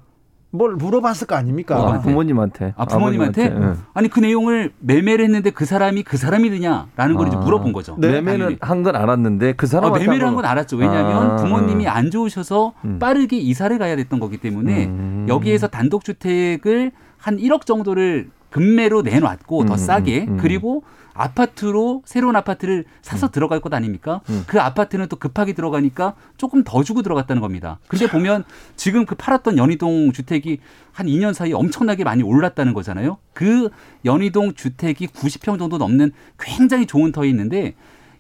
[0.52, 1.76] 뭘 물어봤을 거 아닙니까?
[1.78, 2.74] 아, 부모님한테.
[2.76, 3.50] 아, 부모님한테?
[3.50, 3.74] 네.
[3.94, 7.96] 아니, 그 내용을 매매를 했는데 그 사람이 그 사람이느냐라는 걸 아, 이제 물어본 거죠.
[8.00, 8.14] 네.
[8.14, 10.78] 매매는 한 건 알았는데 그 사람 아, 매매를 한 건 알았죠.
[10.78, 12.98] 왜냐하면 아, 부모님이 안 좋으셔서 음.
[13.00, 15.26] 빠르게 이사를 가야 됐던 거기 때문에 음.
[15.30, 20.38] 여기에서 단독주택을 한 1억 정도를 금매로 내놨고 더 음, 싸게 음, 음.
[20.38, 23.32] 그리고 아파트로 새로운 아파트를 사서 음.
[23.32, 24.22] 들어갈 것 아닙니까?
[24.30, 24.44] 음.
[24.48, 27.78] 그 아파트는 또 급하게 들어가니까 조금 더 주고 들어갔다는 겁니다.
[27.88, 28.46] 근데 보면
[28.78, 30.60] 지금 그 팔았던 연희동 주택이
[30.94, 33.18] 한 2년 사이에 엄청나게 많이 올랐다는 거잖아요.
[33.34, 33.70] 그
[34.06, 37.76] 연희동 주택이 90평 정도 넘는 굉장히 좋은 터에 있는데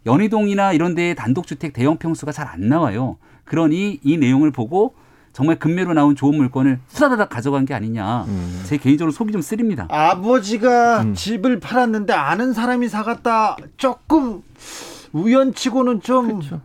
[0.05, 3.17] 연희동이나 이런 데에 단독주택 대형 평수가 잘 안 나와요.
[3.45, 4.93] 그러니 이 내용을 보고
[5.39, 8.25] 정말 금매로 나온 좋은 물건을 후다다닥 가져간 게 아니냐.
[8.27, 8.61] 음.
[8.65, 9.87] 제 개인적으로 속이 좀 쓰립니다.
[9.89, 11.13] 아버지가 음.
[11.13, 14.41] 집을 팔았는데 아는 사람이 사갔다 조금
[15.13, 16.59] 우연치고는 좀 그렇죠.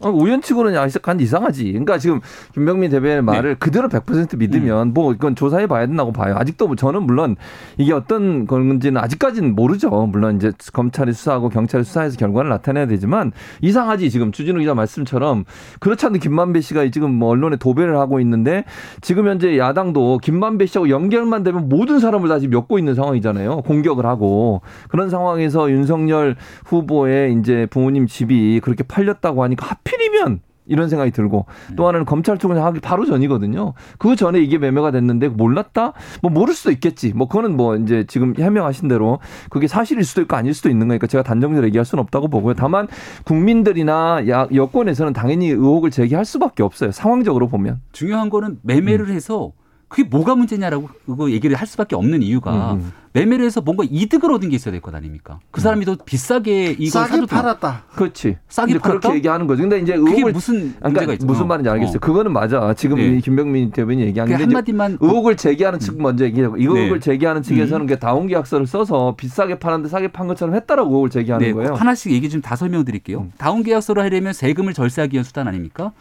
[0.00, 1.64] 어, 우연치고는 약간 이상하지.
[1.64, 2.20] 그러니까 지금
[2.54, 3.20] 김병민 대변인의 네.
[3.22, 3.56] 말을 네.
[3.58, 4.94] 그대로 100% 믿으면 음.
[4.94, 6.36] 뭐 이건 조사해 봐야 된다고 봐요.
[6.38, 7.34] 아직도 뭐 저는 물론
[7.78, 9.90] 이게 어떤 건지는 아직까지는 모르죠.
[10.06, 14.10] 물론 이제 검찰이 수사하고 경찰이 수사해서 결과를 나타내야 되지만 이상하지.
[14.10, 15.44] 지금 주진우 기자 말씀처럼
[15.80, 18.64] 그렇지 않은 김만배 씨가 지금 뭐 언론에 도배를 하고 있는데
[19.00, 23.62] 지금 현재 야당도 김만배 씨하고 연결만 되면 모든 사람을 다 지금 엮고 있는 상황이잖아요.
[23.62, 30.88] 공격을 하고 그런 상황에서 윤석열 후보의 이제 부모님 집이 그렇게 팔렸다고 하니까 하필 이면 이런
[30.88, 31.46] 생각이 들고
[31.76, 33.72] 또 하나는 검찰 쪽은 하기 바로 전이거든요.
[33.98, 35.94] 그 전에 이게 매매가 됐는데 몰랐다?
[36.22, 37.12] 뭐 모를 수도 있겠지.
[37.14, 39.18] 뭐 그거는 뭐 이제 지금 해명하신 대로
[39.50, 42.54] 그게 사실일 수도 있고 아닐 수도 있는 거니까 제가 단정적으로 얘기할 수는 없다고 보고요.
[42.54, 42.86] 다만
[43.24, 44.24] 국민들이나
[44.54, 46.92] 여권에서는 당연히 의혹을 제기할 수밖에 없어요.
[46.92, 47.80] 상황적으로 보면.
[47.92, 49.14] 중요한 거는 매매를 음.
[49.14, 49.52] 해서
[49.88, 52.80] 그게 뭐가 문제냐라고 그거 얘기를 할 수밖에 없는 이유가 음.
[52.80, 52.92] 음.
[53.14, 55.40] 매매를 해서 뭔가 이득을 얻은 게 있어야 될 것 아닙니까?
[55.50, 57.84] 그 사람이 더 비싸게 이걸 싸게 팔았다.
[57.94, 58.36] 그렇지.
[58.48, 59.00] 싸게 팔았다.
[59.00, 59.62] 그렇게 얘기하는 거죠.
[59.62, 61.96] 근데 이제 의혹을 무슨 그러니까 무슨 말인지 알겠어요.
[61.96, 62.00] 어.
[62.00, 62.74] 그거는 맞아.
[62.74, 63.18] 지금 네.
[63.20, 66.02] 김병민 대변인이 얘기하는 게 한마디만 의혹을 제기하는 측 음.
[66.02, 67.00] 먼저 얘기하고 이 의혹을 네.
[67.00, 67.96] 제기하는 측에서는 음.
[67.98, 71.52] 다운 계약서를 써서 비싸게 파는데 싸게 판 것처럼 했다라고 의혹을 제기하는 네.
[71.54, 71.72] 거예요.
[71.74, 73.20] 하나씩 얘기 좀 다 설명드릴게요.
[73.20, 73.32] 음.
[73.38, 75.92] 다운 계약서를 하려면 세금을 절세하기 위한 수단 아닙니까?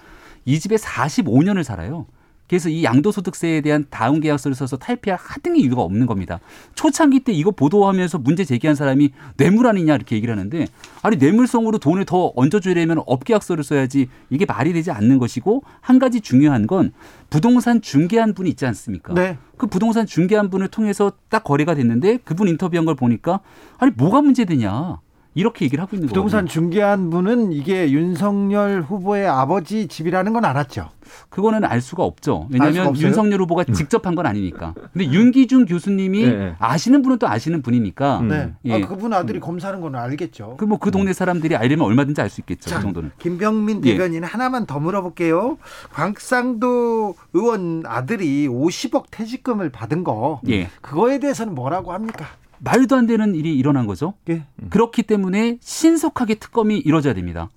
[0.46, 2.06] 이 집에 45년을 살아요.
[2.48, 6.40] 그래서 이 양도소득세에 대한 다운 계약서를 써서 탈피할 하등의 이유가 없는 겁니다.
[6.76, 10.68] 초창기 때 이거 보도하면서 문제 제기한 사람이 뇌물 아니냐 이렇게 얘기를 하는데
[11.02, 16.68] 아니 뇌물성으로 돈을 더 얹어주려면 업계약서를 써야지 이게 말이 되지 않는 것이고 한 가지 중요한
[16.68, 16.94] 건
[17.30, 19.14] 부동산 중개한 분이 있지 않습니까?
[19.14, 19.38] 네.
[19.58, 23.42] 그 부동산 중개한 분을 통해서 딱 거래가 됐는데 그분 인터뷰한 걸 보니까
[23.78, 25.00] 아니 뭐가 문제되냐.
[25.38, 26.14] 이렇게 얘기를 하고 있는 거예요.
[26.14, 30.90] 부동산 중개한 분은 이게 윤석열 후보의 아버지 집이라는 건 알았죠.
[31.30, 32.48] 그거는 알 수가 없죠.
[32.52, 33.74] 왜냐하면 수 윤석열 후보가 음.
[33.74, 34.74] 직접 한 건 아니니까.
[34.94, 36.56] 근데 윤기중 교수님이 네.
[36.58, 38.22] 아시는 분은 또 아시는 분이니까.
[38.28, 38.36] 네.
[38.36, 38.74] 아, 예.
[38.84, 40.56] 아, 그분 아들이 검사하는 건 알겠죠.
[40.58, 42.70] 그 뭐그 그 동네 사람들이 알려면 얼마든지 알 수 있겠죠.
[42.72, 43.12] 자, 그 정도는.
[43.20, 43.92] 김병민 예.
[43.92, 44.26] 대변인 예.
[44.28, 45.60] 하나만 더 물어볼게요.
[45.94, 50.42] 광상도 의원 아들이 50억 퇴직금을 받은 거.
[50.50, 50.70] 예.
[50.82, 52.26] 그거에 대해서는 뭐라고 합니까?
[52.60, 54.14] 말도 안 되는 일이 일어난 거죠.
[54.30, 54.44] 예.
[54.70, 57.50] 그렇기 때문에 신속하게 특검이 이루어져야 됩니다.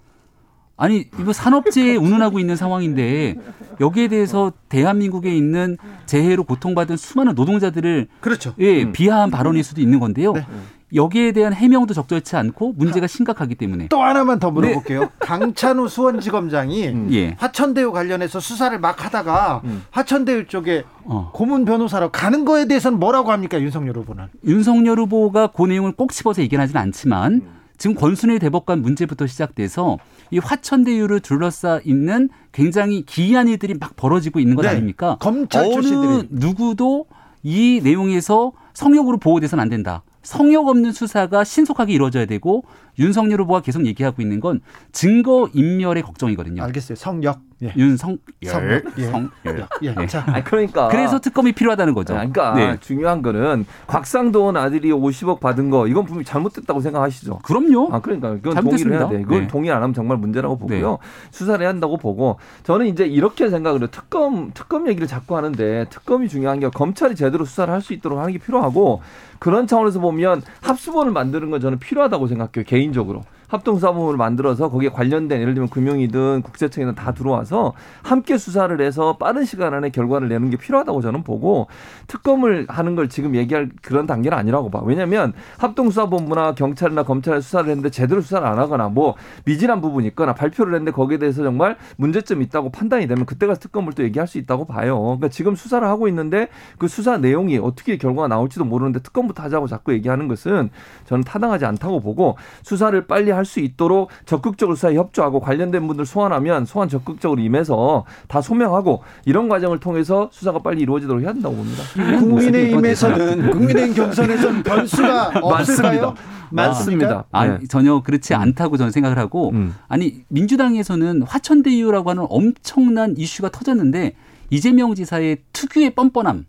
[0.76, 3.34] 아니 이거 산업재해에 운운하고 있는 상황인데
[3.80, 8.54] 여기에 대해서 대한민국에 있는 재해로 고통받은 수많은 노동자들을 그렇죠.
[8.58, 8.92] 예, 음.
[8.92, 10.32] 비하한 발언일 수도 있는 건데요.
[10.32, 10.46] 네.
[10.94, 15.00] 여기에 대한 해명도 적절치 않고 문제가 심각하기 때문에 또 하나만 더 물어볼게요.
[15.00, 15.08] 네.
[15.20, 17.08] 강찬우 수원지검장이 음.
[17.12, 17.36] 예.
[17.38, 19.84] 화천대유 관련해서 수사를 막 하다가 음.
[19.90, 21.30] 화천대유 쪽에 어.
[21.32, 24.26] 고문 변호사로 가는 거에 대해서는 뭐라고 합니까 윤석열 후보는?
[24.44, 27.60] 윤석열 후보가 그 내용을 꼭 집어서 얘기하지는 않지만 음.
[27.78, 29.96] 지금 권순일 대법관 문제부터 시작돼서
[30.30, 34.68] 이 화천대유를 둘러싸 있는 굉장히 기이한 일들이 막 벌어지고 있는 것 네.
[34.68, 35.16] 아닙니까?
[35.18, 36.28] 검찰 어느 출신들이.
[36.30, 37.06] 누구도
[37.42, 40.02] 이 내용에서 성역으로 보호돼서는 안 된다.
[40.22, 42.64] 성역 없는 수사가 신속하게 이루어져야 되고
[42.98, 44.60] 윤석열 후보가 계속 얘기하고 있는 건
[44.92, 46.62] 증거 인멸의 걱정이거든요.
[46.64, 46.96] 알겠어요.
[46.96, 47.40] 성역.
[47.62, 47.74] 예.
[47.76, 48.50] 윤성 열.
[48.50, 48.84] 성열.
[48.96, 49.04] 예.
[49.04, 49.68] 성열.
[49.82, 49.94] 예.
[49.94, 50.06] 네.
[50.06, 50.88] 자, 아, 그러니까.
[50.88, 52.14] 그래서 특검이 필요하다는 거죠.
[52.14, 52.76] 그러니까 네.
[52.80, 57.40] 중요한 거는 곽상도원 아들이 50억 받은 거 이건 분명히 잘못됐다고 생각하시죠.
[57.42, 57.90] 그럼요.
[57.92, 59.20] 아 그러니까 그건 동의를 해야 돼.
[59.22, 59.46] 그건 네.
[59.46, 60.90] 동의 안 하면 정말 문제라고 보고요.
[60.92, 60.96] 네.
[61.32, 63.88] 수사를 해야 한다고 보고 저는 이제 이렇게 생각을 해요.
[63.90, 68.30] 특검 특검 얘기를 자꾸 하는데 특검이 중요한 게 검찰이 제대로 수사를 할 수 있도록 하는
[68.32, 69.00] 게 필요하고
[69.38, 72.62] 그런 차원에서 보면 합수본을 만드는 건 저는 필요하다고 생각해요.
[72.80, 73.24] 개인적으로.
[73.50, 79.74] 합동사무를 만들어서 거기에 관련된 예를 들면 금융이든 국세청이든 다 들어와서 함께 수사를 해서 빠른 시간
[79.74, 81.66] 안에 결과를 내는 게 필요하다고 저는 보고
[82.06, 84.80] 특검을 하는 걸 지금 얘기할 그런 단계는 아니라고 봐.
[84.84, 90.74] 왜냐하면 합동수사본부나 경찰이나 검찰에 수사를 했는데 제대로 수사를 안 하거나 뭐 미진한 부분이 있거나 발표를
[90.74, 94.64] 했는데 거기에 대해서 정말 문제점이 있다고 판단이 되면 그때 가서 특검을 또 얘기할 수 있다고
[94.64, 95.00] 봐요.
[95.00, 99.92] 그러니까 지금 수사를 하고 있는데 그 수사 내용이 어떻게 결과가 나올지도 모르는데 특검부터 하자고 자꾸
[99.92, 100.70] 얘기하는 것은
[101.06, 106.88] 저는 타당하지 않다고 보고 수사를 빨리 할수 있도록 적극적으로 수사에 협조하고 관련된 분들 소환하면 소환
[106.88, 111.82] 적극적으로 임해서 다 소명하고 이런 과정을 통해서 수사가 빨리 이루어지도록 해야 된다고 봅니다.
[112.18, 116.14] 국민의힘에서는 국민의힘 경선에서는 변수가 없을까요?
[116.50, 117.24] 많습니다.
[117.32, 117.58] 아, 네.
[117.68, 118.40] 전혀 그렇지 음.
[118.40, 119.74] 않다고 저는 생각을 하고 음.
[119.88, 124.14] 아니 민주당에서는 화천대유라고 하는 엄청난 이슈가 터졌는데
[124.50, 126.44] 이재명 지사의 특유의 뻔뻔함.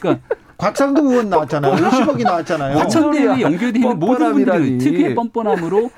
[0.00, 0.26] 그러니까
[0.58, 1.74] 곽상도 의원 나왔잖아요.
[1.74, 2.78] 50억이 나왔잖아요.
[2.78, 5.90] 화천대유에 연결되어 있는 모든 분들이 특유의 뻔뻔함으로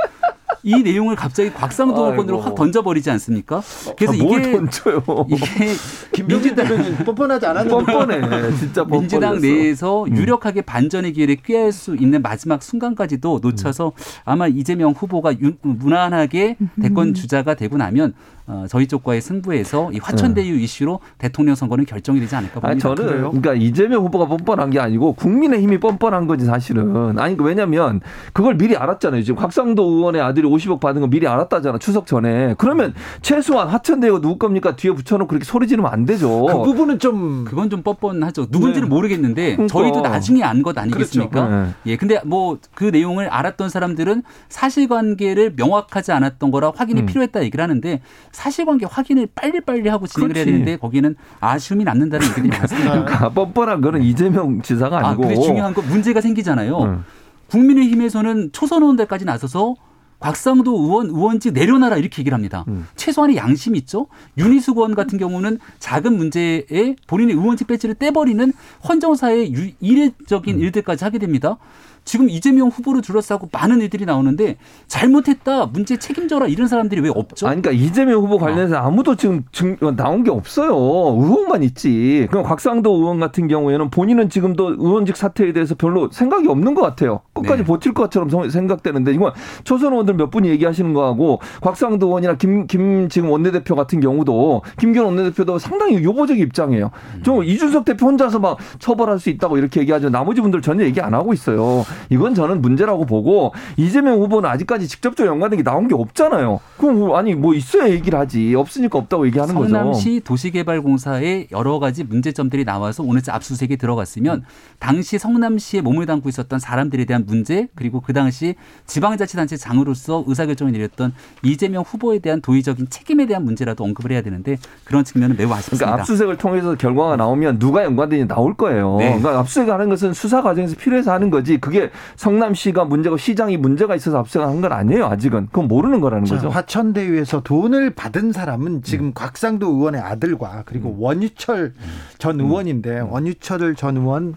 [0.66, 3.62] 이 내용을 갑자기 곽상도 의원으로 확 던져버리지 않습니까?
[3.98, 5.02] 그래서 아, 이게 던져요?
[5.28, 6.66] 이게 민주당
[7.04, 8.86] 뻔뻔하지 않았는데 뻔뻔해 진짜 뻔뻔했어.
[9.00, 10.16] 민주당 내에서 음.
[10.16, 13.92] 유력하게 반전의 기회를 꾀할 수 있는 마지막 순간까지도 놓쳐서
[14.24, 18.14] 아마 이재명 후보가 무난하게 대권 주자가 되고 나면
[18.46, 20.62] 어, 저희 쪽과의 승부에서 이 화천대유 네.
[20.62, 22.68] 이슈로 대통령 선거는 결정이 되지 않을까 봅니다.
[22.70, 23.30] 아니, 저는 그래요?
[23.30, 27.18] 그러니까 이재명 후보가 뻔뻔한 게 아니고 국민의 힘이 뻔뻔한 거지 사실은.
[27.18, 28.00] 아니 왜냐하면
[28.34, 29.22] 그걸 미리 알았잖아요.
[29.22, 32.54] 지금 곽상도 의원의 아들이 50억 받은 거 미리 알았다잖아 추석 전에.
[32.58, 36.44] 그러면 최소한 화천대유 누구 겁니까 뒤에 붙여놓고 그렇게 소리 지르면 안 되죠.
[36.46, 38.48] 그 부분은 좀 그건 좀 뻔뻔하죠.
[38.50, 38.94] 누군지는 네.
[38.94, 39.66] 모르겠는데 그러니까.
[39.78, 41.46] 저희도 나중에 안 것 아니겠습니까?
[41.48, 41.64] 그렇죠.
[41.66, 41.70] 네.
[41.92, 47.06] 예, 근데 뭐 그 내용을 알았던 사람들은 사실관계를 명확하지 않았던 거라 확인이 음.
[47.06, 48.00] 필요했다 얘기를 하는데
[48.34, 50.48] 사실관계 확인을 빨리빨리 하고 진행을 그렇지.
[50.50, 52.90] 해야 되는데 거기는 아쉬움이 남는다는 얘기들이 많습니다.
[52.90, 55.24] 그러니까 뻔뻔한 거는 이재명 지사가 아니고.
[55.24, 56.78] 아, 근데 중요한 건 문제가 생기잖아요.
[56.82, 57.04] 음.
[57.48, 59.74] 국민의힘에서는 초선 의원들까지 나서서
[60.18, 62.64] 곽상도 의원 의원직 내려놔라 이렇게 얘기를 합니다.
[62.68, 62.86] 음.
[62.96, 64.06] 최소한의 양심이 있죠.
[64.38, 68.52] 윤희숙 의원 같은 경우는 작은 문제에 본인의 의원직 배지를 떼버리는
[68.88, 70.60] 헌정사의 이례적인 음.
[70.60, 71.56] 일들까지 하게 됩니다.
[72.04, 77.48] 지금 이재명 후보를 둘러싸고 많은 일들이 나오는데 잘못했다 문제 책임져라 이런 사람들이 왜 없죠?
[77.48, 78.90] 아니, 그러니까 이재명 후보 관련해서 아.
[78.90, 80.70] 무도 지금 증, 나온 게 없어요.
[80.70, 82.26] 의혹만 있지.
[82.30, 87.22] 그럼 곽상도 의원 같은 경우에는 본인은 지금도 의원직 사퇴에 대해서 별로 생각이 없는 것 같아요.
[87.32, 87.64] 끝까지 네.
[87.64, 89.32] 버틸 것처럼 생각되는데 이건
[89.64, 95.06] 초선 의원들 몇 분이 얘기하시는 거하고 곽상도 의원이나 김, 김 지금 원내대표 같은 경우도 김기현
[95.06, 96.90] 원내대표도 상당히 유보적 입장이에요.
[97.22, 97.44] 좀 음.
[97.44, 100.10] 이준석 대표 혼자서 막 처벌할 수 있다고 이렇게 얘기하죠.
[100.10, 101.84] 나머지 분들 전혀 얘기 안 하고 있어요.
[102.10, 106.60] 이건 저는 문제라고 보고 이재명 후보는 아직까지 직접적으로 연관된 게 나온 게 없잖아요.
[106.78, 109.70] 그럼 뭐 아니 뭐 있어야 얘기를 하지 없으니까 없다고 얘기하는 거죠.
[109.70, 114.44] 성남시 도시개발공사에 여러 가지 문제점들이 나와서 오늘 압수수색에 들어갔으면
[114.78, 118.54] 당시 성남시에 몸을 담고 있었던 사람들에 대한 문제 그리고 그 당시
[118.86, 125.04] 지방자치단체 장으로서 의사결정을 내렸던 이재명 후보에 대한 도의적인 책임에 대한 문제라도 언급을 해야 되는데 그런
[125.04, 125.86] 측면은 매우 아쉽습니다.
[125.86, 128.96] 그러니까 압수수색을 통해서 결과가 나오면 누가 연관되는지 나올 거예요.
[128.98, 129.06] 네.
[129.06, 131.83] 그러니까 압수수색하는 것은 수사 과정에서 필요해서 하는 거지 그게
[132.16, 135.06] 성남시가 문제고 시장이 문제가 있어서 압수수색한 건 아니에요.
[135.06, 136.48] 아직은 그건 모르는 거라는 자, 거죠.
[136.48, 139.12] 화천대유에서 돈을 받은 사람은 지금 음.
[139.14, 140.96] 곽상도 의원의 아들과 그리고 음.
[140.98, 141.74] 원유철
[142.18, 142.46] 전 음.
[142.46, 143.12] 의원인데 음.
[143.12, 144.36] 원유철 전 의원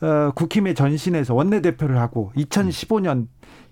[0.00, 3.26] 어, 국힘의 전신에서 원내대표를 하고 2015년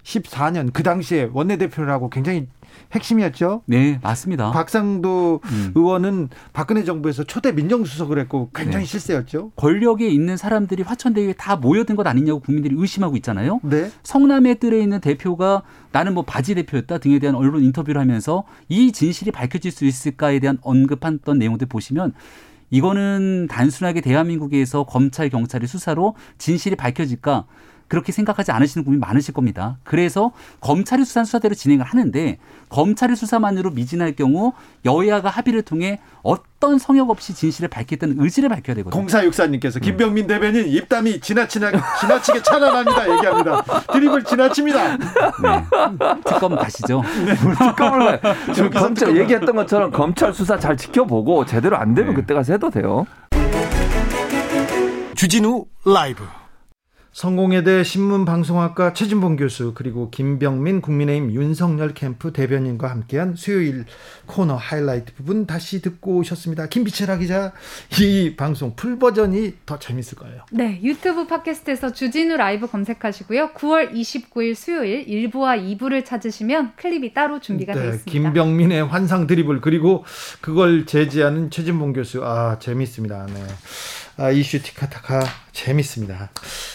[0.05, 2.47] 14년 그 당시에 원내대표를 하고 굉장히
[2.93, 3.63] 핵심이었죠.
[3.67, 4.51] 네, 맞습니다.
[4.53, 5.73] 박상도 음.
[5.75, 8.91] 의원은 박근혜 정부에서 초대 민정수석을 했고 굉장히 네.
[8.91, 9.53] 실세였죠.
[9.57, 13.61] 권력에 있는 사람들이 화천대유에 다 모여든 것 아니냐고 국민들이 의심하고 있잖아요.
[13.63, 13.91] 네.
[14.03, 19.31] 성남에 뜰에 있는 대표가 나는 뭐 바지 대표였다 등에 대한 언론 인터뷰를 하면서 이 진실이
[19.31, 22.13] 밝혀질 수 있을까에 대한 언급했던 내용들 보시면
[22.71, 27.47] 이거는 단순하게 대한민국에서 검찰 경찰의 수사로 진실이 밝혀질까
[27.91, 29.77] 그렇게 생각하지 않으시는 분이 많으실 겁니다.
[29.83, 34.53] 그래서 검찰이 수사한 수사대로 진행을 하는데 검찰의 수사만으로 미진할 경우
[34.85, 39.01] 여야가 합의를 통해 어떤 성역 없이 진실을 밝겠다는 의지를 밝혀야 되거든요.
[39.01, 43.13] 공사육사님께서 김병민 대변인 입담이 지나치나, 지나치게 찬란합니다.
[43.13, 43.63] 얘기합니다.
[43.93, 44.97] 드립을 지나칩니다.
[44.97, 45.65] 네.
[46.25, 47.03] 특검 가시죠.
[47.27, 47.35] 네.
[47.35, 48.21] 특검을
[48.55, 52.21] 지금 검찰 얘기했던 것처럼 검찰 수사 잘 지켜보고 제대로 안 되면 네.
[52.21, 53.05] 그때 가서 해도 돼요.
[55.17, 56.25] 주진우 라이브
[57.13, 63.85] 성공회대 신문방송학과 최진봉 교수 그리고 김병민 국민의힘 윤석열 캠프 대변인과 함께한 수요일
[64.27, 66.69] 코너 하이라이트 부분 다시 듣고 오셨습니다.
[66.69, 67.53] 김빛이라 기자
[68.01, 70.45] 이 방송 풀 버전이 더 재밌을 거예요.
[70.53, 73.55] 네 유튜브 팟캐스트에서 주진우 라이브 검색하시고요.
[73.55, 78.13] 9월 29일 수요일 1부와 2부를 찾으시면 클립이 따로 준비가 네, 되어 있습니다.
[78.13, 80.05] 김병민의 환상 드리블 그리고
[80.41, 83.27] 그걸 제지하는 최진봉 교수 아 재밌습니다.
[83.27, 83.45] 네.
[84.21, 86.29] 아, 이슈 티키타카 재밌습니다.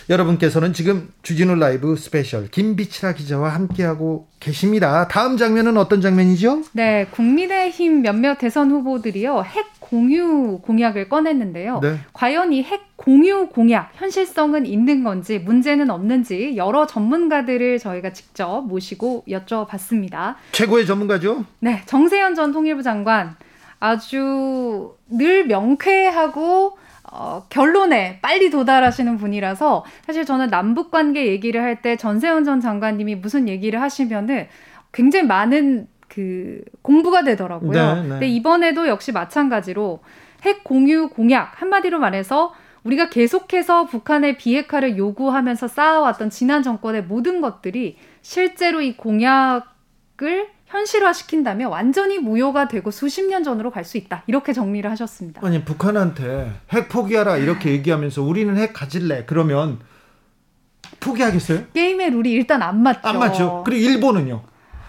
[0.10, 5.08] 여러분께서는 지금 주진우 라이브 스페셜 김빛이라 기자와 함께하고 계십니다.
[5.08, 6.63] 다음 장면은 어떤 장면이죠?
[6.71, 11.81] 네, 국민의힘 몇몇 대선 후보들이요 핵 공유 공약을 꺼냈는데요.
[11.81, 11.99] 네.
[12.13, 19.25] 과연 이 핵 공유 공약 현실성은 있는 건지 문제는 없는지 여러 전문가들을 저희가 직접 모시고
[19.27, 20.34] 여쭤봤습니다.
[20.51, 21.45] 최고의 전문가죠?
[21.60, 23.36] 네, 정세현 전 통일부 장관
[23.79, 26.79] 아주 늘 명쾌하고
[27.17, 33.15] 어, 결론에 빨리 도달하시는 분이라서 사실 저는 남북 관계 얘기를 할 때 전세현 전 장관님이
[33.15, 34.47] 무슨 얘기를 하시면은
[34.91, 37.71] 굉장히 많은 그 공부가 되더라고요.
[37.95, 38.08] 네, 네.
[38.10, 39.99] 근데 이번에도 역시 마찬가지로
[40.43, 47.97] 핵 공유 공약 한마디로 말해서 우리가 계속해서 북한의 비핵화를 요구하면서 쌓아왔던 지난 정권의 모든 것들이
[48.21, 54.23] 실제로 이 공약을 현실화시킨다면 완전히 무효가 되고 수십 년 전으로 갈 수 있다.
[54.27, 55.41] 이렇게 정리를 하셨습니다.
[55.43, 59.25] 아니 북한한테 핵 포기하라 이렇게 얘기하면서 우리는 핵 가질래.
[59.27, 59.79] 그러면
[60.99, 61.65] 포기하겠어요?
[61.73, 62.99] 게임의 룰이 일단 안 맞죠.
[63.03, 63.63] 안 맞죠.
[63.65, 64.41] 그리고 일본은요.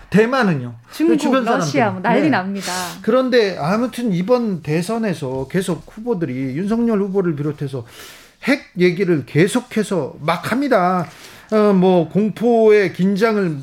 [0.08, 0.74] 대만은요.
[0.92, 2.30] 중국, 주변 러시아 뭐 난리 네.
[2.30, 2.72] 납니다.
[3.02, 7.84] 그런데 아무튼 이번 대선에서 계속 후보들이 윤석열 후보를 비롯해서
[8.44, 11.06] 핵 얘기를 계속해서 막 합니다.
[11.52, 13.58] 어, 뭐 공포의 긴장을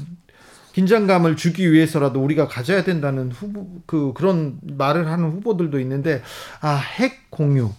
[0.74, 6.22] 긴장감을 주기 위해서라도 우리가 가져야 된다는 후보 그 그런 말을 하는 후보들도 있는데
[6.62, 7.72] 아 핵 공유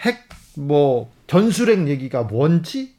[0.00, 0.28] 핵
[0.58, 2.94] 뭐 전술핵 얘기가 뭔지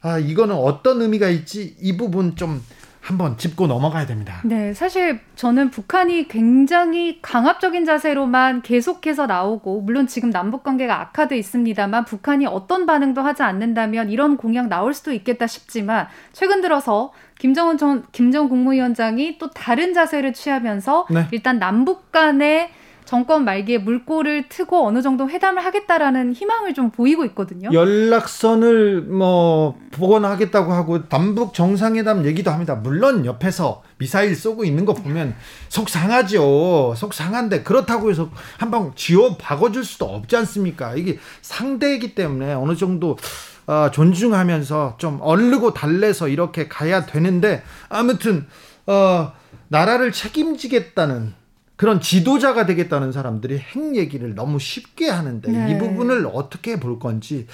[0.00, 2.60] 아 이거는 어떤 의미가 있지 이 부분 좀
[3.00, 4.40] 한번 짚고 넘어가야 됩니다.
[4.44, 12.06] 네, 사실 저는 북한이 굉장히 강압적인 자세로만 계속해서 나오고 물론 지금 남북 관계가 악화돼 있습니다만
[12.06, 18.04] 북한이 어떤 반응도 하지 않는다면 이런 공약 나올 수도 있겠다 싶지만 최근 들어서 김정은 전
[18.12, 21.28] 김정 국무위원장이 또 다른 자세를 취하면서 네.
[21.32, 22.70] 일단 남북 간의
[23.04, 27.70] 정권 말기에 물꼬를 트고 어느 정도 회담을 하겠다라는 희망을 좀 보이고 있거든요.
[27.72, 32.74] 연락선을 뭐 복원하겠다고 하고 남북 정상회담 얘기도 합니다.
[32.74, 35.34] 물론 옆에서 미사일 쏘고 있는 거 보면
[35.68, 36.94] 속 상하죠.
[36.96, 40.94] 속 상한데 그렇다고 해서 한방 지워 박아줄 수도 없지 않습니까?
[40.94, 43.18] 이게 상대이기 때문에 어느 정도
[43.66, 48.46] 어, 존중하면서 좀 얼르고 달래서 이렇게 가야 되는데 아무튼
[48.86, 49.32] 어,
[49.68, 51.34] 나라를 책임지겠다는
[51.76, 55.72] 그런 지도자가 되겠다는 사람들이 핵 얘기를 너무 쉽게 하는데 네.
[55.72, 57.46] 이 부분을 어떻게 볼 건지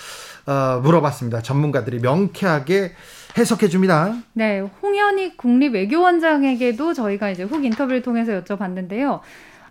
[0.46, 1.40] 어, 물어봤습니다.
[1.42, 2.92] 전문가들이 명쾌하게
[3.38, 4.14] 해석해 줍니다.
[4.34, 9.20] 네, 홍현희 국립외교원장에게도 저희가 이제 훅 인터뷰를 통해서 여쭤봤는데요.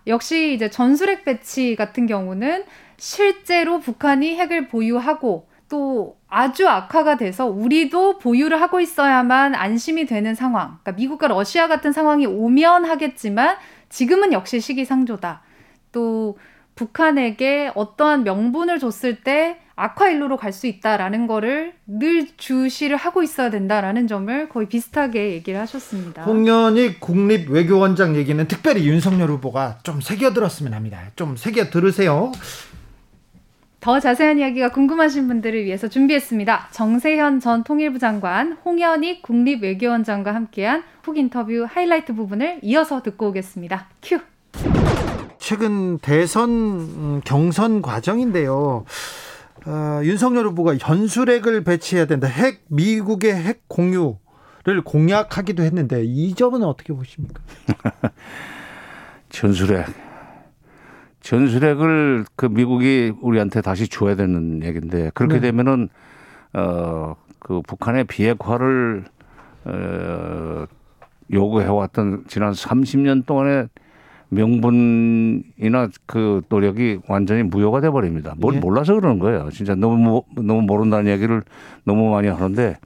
[0.06, 2.64] 역시 이제 전술핵 배치 같은 경우는
[2.96, 10.78] 실제로 북한이 핵을 보유하고 또 아주 악화가 돼서 우리도 보유를 하고 있어야만 안심이 되는 상황.
[10.82, 13.56] 그러니까 미국과 러시아 같은 상황이 오면 하겠지만
[13.88, 15.42] 지금은 역시 시기상조다.
[15.92, 16.36] 또
[16.74, 23.48] 북한에게 어떠한 명분을 줬을 때 악화 일로로 갈 수 있다라는 거를 늘 주시를 하고 있어야
[23.50, 26.24] 된다라는 점을 거의 비슷하게 얘기를 하셨습니다.
[26.24, 31.00] 홍연희 국립 외교원장 얘기는 특별히 윤석열 후보가 좀 새겨들었으면 합니다.
[31.16, 32.32] 좀 새겨 들으세요.
[33.80, 36.68] 더 자세한 이야기가 궁금하신 분들을 위해서 준비했습니다.
[36.70, 43.88] 정세현 전 통일부 장관, 홍현익 국립외교원장과 함께한 훅 인터뷰 하이라이트 부분을 이어서 듣고 오겠습니다.
[44.02, 44.20] 큐.
[45.38, 48.84] 최근 대선 음, 경선 과정인데요.
[49.66, 52.26] 어, 윤석열 후보가 현수핵을 배치해야 된다.
[52.28, 57.40] 핵 미국의 핵 공유를 공약하기도 했는데 이 점은 어떻게 보십니까?
[59.30, 60.09] 전술핵
[61.20, 65.40] 전술핵을 그 미국이 우리한테 다시 줘야 되는 얘기인데 그렇게 네.
[65.40, 65.88] 되면은
[66.54, 69.04] 어 그 북한의 비핵화를
[69.64, 70.64] 어
[71.32, 73.68] 요구해 왔던 지난 30년 동안의
[74.28, 78.34] 명분이나 그 노력이 완전히 무효가 돼 버립니다.
[78.38, 78.60] 뭘 예.
[78.60, 79.48] 몰라서 그러는 거예요.
[79.50, 81.42] 진짜 너무 너무 모른다는 얘기를
[81.84, 82.76] 너무 많이 하는데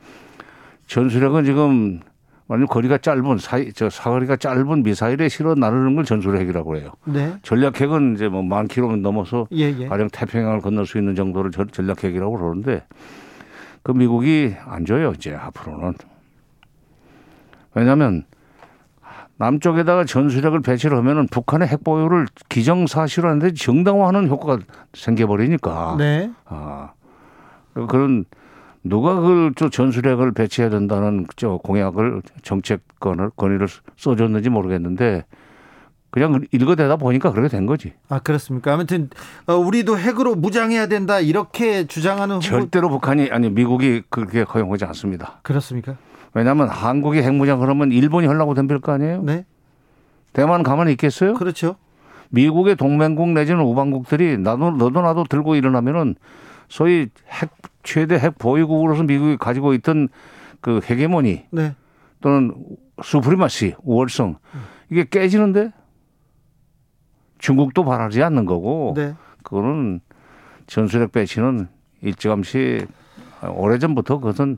[0.86, 2.00] 전술핵은 지금
[2.46, 6.90] 완전 거리가 짧은 사이 저 사거리가 짧은 미사일에 실어 나르는 걸 전술핵이라고 해요.
[7.04, 7.34] 네.
[7.42, 9.88] 전략핵은 이제 뭐 만 킬로미터 넘어서 예, 예.
[9.88, 12.84] 가령 태평양을 건널 수 있는 정도를 전- 전략핵이라고 그러는데
[13.82, 15.94] 그 미국이 안 줘요 이제 앞으로는
[17.74, 18.24] 왜냐하면
[19.36, 24.58] 남쪽에다가 전술핵을 배치를 하면은 북한의 핵 보유를 기정사실화하는데 정당화하는 효과가
[24.92, 26.30] 생겨버리니까 네.
[26.44, 26.92] 아
[27.88, 28.26] 그런
[28.84, 33.66] 누가 그걸 저 전술핵을 배치해야 된다는 저 공약을 정책권을 건의를
[33.96, 35.24] 써줬는지 모르겠는데
[36.10, 37.94] 그냥 읽어대다 보니까 그렇게 된 거지.
[38.08, 38.72] 아 그렇습니까?
[38.72, 39.10] 아무튼
[39.46, 45.40] 어, 우리도 핵으로 무장해야 된다 이렇게 주장하는 후보 절대로 북한이 아니 미국이 그렇게 허용하지 않습니다.
[45.42, 45.96] 그렇습니까?
[46.34, 49.22] 왜냐하면 한국이 핵무장 그러면 일본이 하려고 덤빌 거 아니에요?
[49.22, 49.44] 네.
[50.32, 51.34] 대만 가만히 있겠어요?
[51.34, 51.76] 그렇죠.
[52.30, 56.16] 미국의 동맹국 내지는 우방국들이 나도 너도 나도 들고 일어나면은
[56.68, 57.50] 소위 핵
[57.84, 60.08] 최대 핵 보유국으로서 미국이 가지고 있던
[60.60, 61.74] 그 헤게모니 네.
[62.20, 62.54] 또는
[63.02, 64.38] 수프리마시 우월성
[64.90, 65.72] 이게 깨지는데
[67.38, 69.14] 중국도 바라지 않는 거고 네.
[69.42, 70.00] 그거는
[70.66, 71.68] 전술핵 배치는
[72.00, 72.86] 일찌감치
[73.46, 74.56] 오래전부터 그것은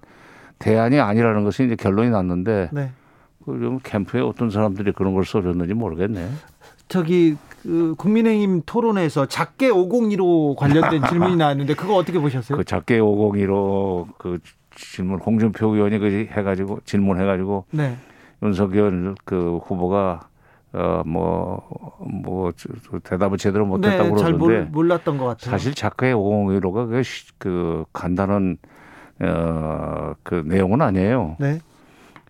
[0.59, 2.93] 대안이 아니라는 것이 이제 결론이 났는데 네.
[3.45, 6.29] 그좀 캠프에 어떤 사람들이 그런 걸 써줬는지 모르겠네.
[6.89, 12.57] 저기 그 국민의힘 토론에서 작게 502로 관련된 질문이 나왔는데 그거 어떻게 보셨어요?
[12.59, 14.39] 그 작게 502로 그
[14.77, 17.97] 질문 홍준표 의원이 그 해가지고 질문해가지고 네.
[18.43, 20.29] 윤석열 그 후보가
[20.75, 22.53] 어뭐뭐
[23.03, 25.51] 대답을 제대로 못했다고 네, 잘 그러는데 몰, 몰랐던 것 같아요.
[25.51, 28.59] 사실 작가의 501호가 그, 시- 그 간단한
[29.23, 31.37] 어그 내용은 아니에요.
[31.41, 31.61] 네.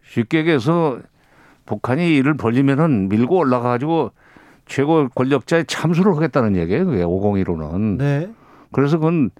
[0.04, 0.98] 쉽게 얘기해서
[1.66, 4.12] 북한이 이를 벌리면은 밀고 올라가 가지고
[4.66, 6.86] 최고 권력자의 참수를 하겠다는 얘기예요.
[6.86, 7.98] 그게 501호는.
[7.98, 8.28] 네.
[8.72, 9.30] 그래서 그건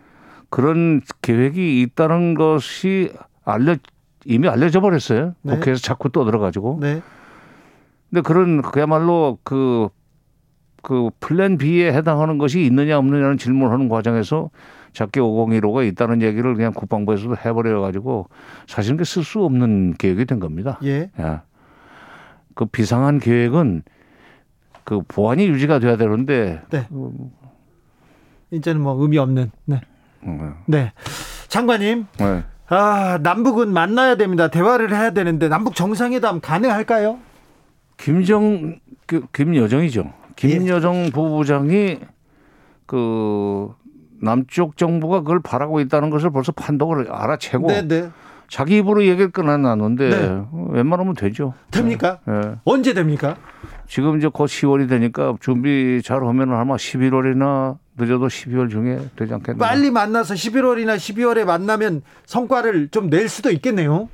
[0.48, 3.12] 그런 계획이 있다는 것이
[3.44, 3.76] 알려
[4.24, 5.34] 이미 알려져 버렸어요.
[5.42, 5.54] 네.
[5.54, 6.78] 국회에서 자꾸 떠들어 가지고.
[6.80, 7.02] 네.
[8.10, 9.88] 근데 그런 그야말로 그,
[10.82, 14.50] 그 플랜 B에 해당하는 것이 있느냐 없느냐는 질문하는 과정에서
[14.92, 18.28] 작게 501호가 있다는 얘기를 그냥 국방부에서도 해버려 가지고
[18.66, 20.78] 사실은 쓸 수 없는 계획이 된 겁니다.
[20.84, 21.10] 예.
[21.18, 21.40] 예.
[22.54, 23.82] 그 비상한 계획은
[24.86, 26.86] 그 보안이 유지가 돼야 되는데 네.
[28.52, 29.50] 이제는 뭐 의미 없는.
[29.64, 29.80] 네.
[30.22, 30.92] 음, 네.
[31.48, 32.44] 장관님, 네.
[32.68, 34.46] 아, 남북은 만나야 됩니다.
[34.46, 37.18] 대화를 해야 되는데 남북 정상회담 가능할까요?
[37.96, 40.00] 김정 그 김여정이죠.
[40.02, 40.12] 예.
[40.36, 41.98] 김여정 부부장이
[42.86, 43.74] 그
[44.22, 48.10] 남쪽 정부가 그걸 바라고 있다는 것을 벌써 판독을 알아채고 네, 네.
[48.48, 50.44] 자기 입으로 얘기를 끊어놨는데 네.
[50.70, 51.54] 웬만하면 되죠.
[51.72, 52.20] 됩니까?
[52.28, 52.56] 예.
[52.64, 53.36] 언제 됩니까?
[53.88, 59.64] 지금 이제 곧 10월이 되니까 준비 잘 하면 아마 11월이나 늦어도 12월 중에 되지 않겠나.
[59.64, 64.08] 빨리 만나서 11월이나 12월에 만나면 성과를 좀 낼 수도 있겠네요.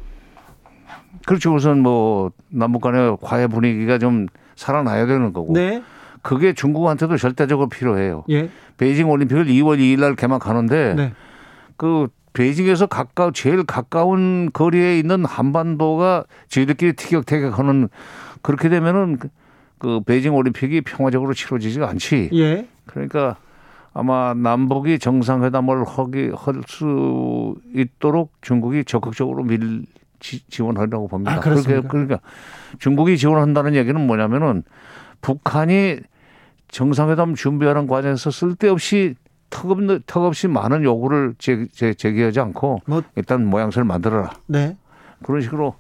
[1.27, 1.55] 그렇죠.
[1.55, 5.53] 우선 뭐 남북 간의 과외 분위기가 좀 살아나야 되는 거고.
[5.53, 5.83] 네.
[6.23, 8.25] 그게 중국한테도 절대적으로 필요해요.
[8.31, 8.49] 예.
[8.77, 11.13] 베이징 올림픽을 2월 2일 날 개막하는데 네.
[11.77, 17.89] 그 베이징에서 가까 제일 가까운 거리에 있는 한반도가 저희들끼리 티격태격하는
[18.43, 19.19] 그렇게 되면은
[19.83, 22.31] 그- 그 베이징 올림픽이 평화적으로 치러지지가 않지.
[22.35, 22.69] 예.
[22.87, 23.37] 그러니까
[23.93, 29.85] 아마 남북이 정상회담을 하기 할 수 있도록 중국이 적극적으로 밀
[30.21, 31.35] 지, 지원하려고 봅니다.
[31.35, 31.41] 아?
[31.41, 32.21] 그러니까, 그러니까
[32.79, 34.63] 중국이 지원한다는 얘기는 뭐냐면은
[35.21, 35.97] 북한이
[36.69, 39.17] 정상회담 준비하는 과정에서 쓸데없이
[39.51, 44.77] 턱없는 턱없이 많은 요구를 제, 제, 제기하지 않고 뭐- 일단 모양새를 만들어라 네.
[45.25, 45.75] 그런 식으로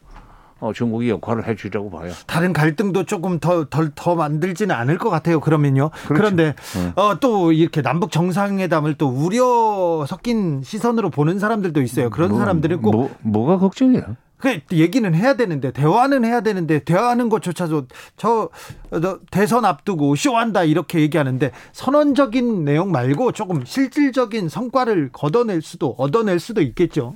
[0.62, 2.12] 어, 중국이 역할을 해주려고 봐요.
[2.28, 5.40] 다른 갈등도 조금 더 덜 더 만들지는 않을 것 같아요.
[5.40, 5.90] 그러면요.
[6.06, 6.92] 그런데 네.
[6.94, 12.10] 어, 또 이렇게 남북 정상회담을 또 우려 섞인 시선으로 보는 사람들도 있어요.
[12.10, 14.16] 그런 뭐, 사람들은 꼭 뭐, 뭐가 걱정이에요?
[14.38, 17.86] 그 얘기는 해야 되는데 대화는 해야 되는데 대화하는 것조차도
[18.16, 18.48] 저,
[18.90, 26.38] 저 대선 앞두고 쇼한다 이렇게 얘기하는데 선언적인 내용 말고 조금 실질적인 성과를 걷어낼 수도 얻어낼
[26.38, 27.14] 수도 있겠죠.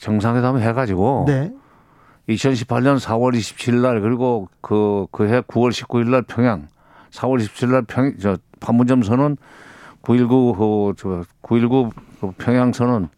[0.00, 1.52] 정상회담 해가지고 네.
[2.28, 6.68] 2018년 4월 27일 날 그리고 그 그 해 9월 19일 날 평양
[7.10, 9.36] 4월 27일 날 평, 저 판문점 선언
[10.02, 11.90] 919 그, 저, 919
[12.20, 13.08] 그 평양 선언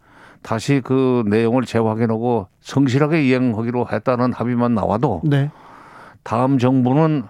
[0.42, 5.50] 다시 그 내용을 재확인하고 성실하게 이행하기로 했다는 합의만 나와도 네.
[6.24, 7.22] 다음 정부는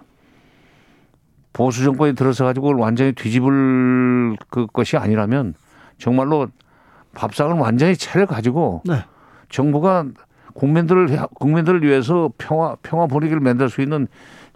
[1.51, 5.53] 보수 정권이 들어서 가지고 완전히 뒤집을 그 것이 아니라면
[5.99, 6.47] 정말로
[7.13, 9.05] 밥상을 완전히 차려 가지고 네.
[9.53, 10.05] 정부가
[10.53, 14.07] 국민들을 국민들을 위해서 평화 평화 분위기를 만들 수 있는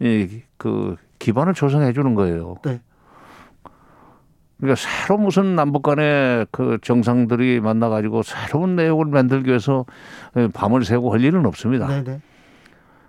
[0.01, 2.57] 이 그 기반을 조성해 주는 거예요.
[2.63, 2.81] 네.
[4.57, 9.85] 그러니까 새로 무슨 남북 간의 그 정상들이 만나가지고 새로운 내용을 만들기 위해서
[10.53, 11.87] 밤을 새고 할 일은 없습니다.
[11.87, 12.21] 네네.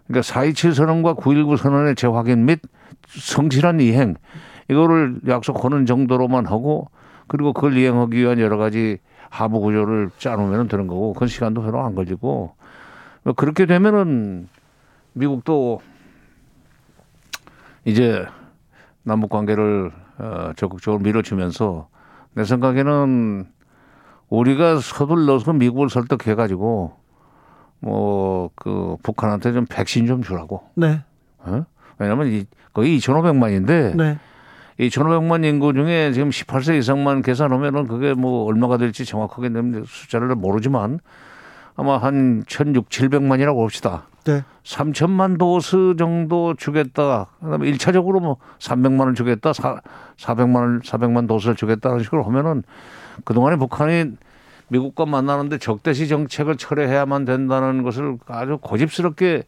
[0.07, 2.61] 그러니까 4.27 선언과 9.19 선언의 재확인 및
[3.09, 4.15] 성실한 이행
[4.71, 6.91] 이거를 약속하는 정도로만 하고
[7.29, 8.99] 그리고 그걸 이행하기 위한 여러 가지
[9.31, 12.55] 하부 구조를 짜놓으면 되는 거고 그 시간도 별로 안 걸리고
[13.23, 14.49] 뭐 그렇게 되면은
[15.13, 15.81] 미국도
[17.85, 18.27] 이제
[19.03, 21.89] 남북 관계를 어, 적극적으로 밀어주면서
[22.35, 23.47] 내 생각에는
[24.29, 26.97] 우리가 서둘러서 미국을 설득해 가지고
[27.81, 30.63] 뭐 그 북한한테 좀 백신 좀 주라고.
[30.75, 31.03] 네.
[31.39, 31.65] 어?
[31.99, 34.19] 왜냐면 이 거의 2,500만인데 네.
[34.79, 39.51] 2,500만 인구 중에 지금 18세 이상만 계산하면은 그게 뭐 얼마가 될지 정확하게
[39.87, 41.01] 숫자를 모르지만
[41.77, 44.05] 아마 한 1,600, 700만이라고 봅시다.
[44.25, 44.45] 네.
[44.65, 47.27] 3천만 도스 정도 주겠다.
[47.41, 49.53] 그다음에 1차적으로 뭐 300만 원 주겠다.
[49.53, 49.81] 4,
[50.17, 52.63] 400만 원, 400만 도스를 주겠다는 식으로 하면은
[53.25, 54.13] 그동안에 북한이
[54.69, 59.45] 미국과 만나는데 적대시 정책을 철회해야만 된다는 것을 아주 고집스럽게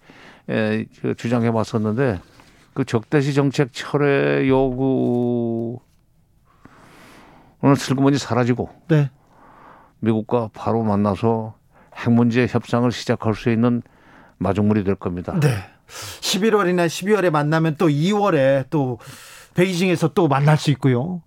[0.49, 2.21] 에, 그 주장해 왔었는데
[2.75, 5.79] 그 적대시 정책 철회 요구는
[7.77, 9.11] 슬그머니 사라지고 네.
[10.01, 11.55] 미국과 바로 만나서
[11.97, 13.83] 핵 문제 협상을 시작할 수 있는
[14.39, 15.39] 마중물이 될 겁니다.
[15.41, 15.49] 네.
[15.89, 18.99] 11월이나 12월에 만나면 또 2월에 또
[19.55, 21.23] 베이징에서 또 만날 수 있고요.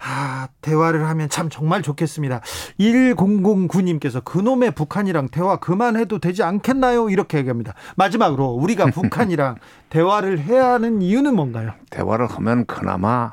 [0.00, 2.40] 아, 대화를 하면 참 정말 좋겠습니다.
[2.78, 7.08] 1009님께서 그놈의 북한이랑 대화 그만해도 되지 않겠나요?
[7.08, 7.74] 이렇게 얘기합니다.
[7.96, 9.56] 마지막으로 우리가 북한이랑
[9.90, 11.72] 대화를 해야 하는 이유는 뭔가요?
[11.90, 13.32] 대화를 하면 그나마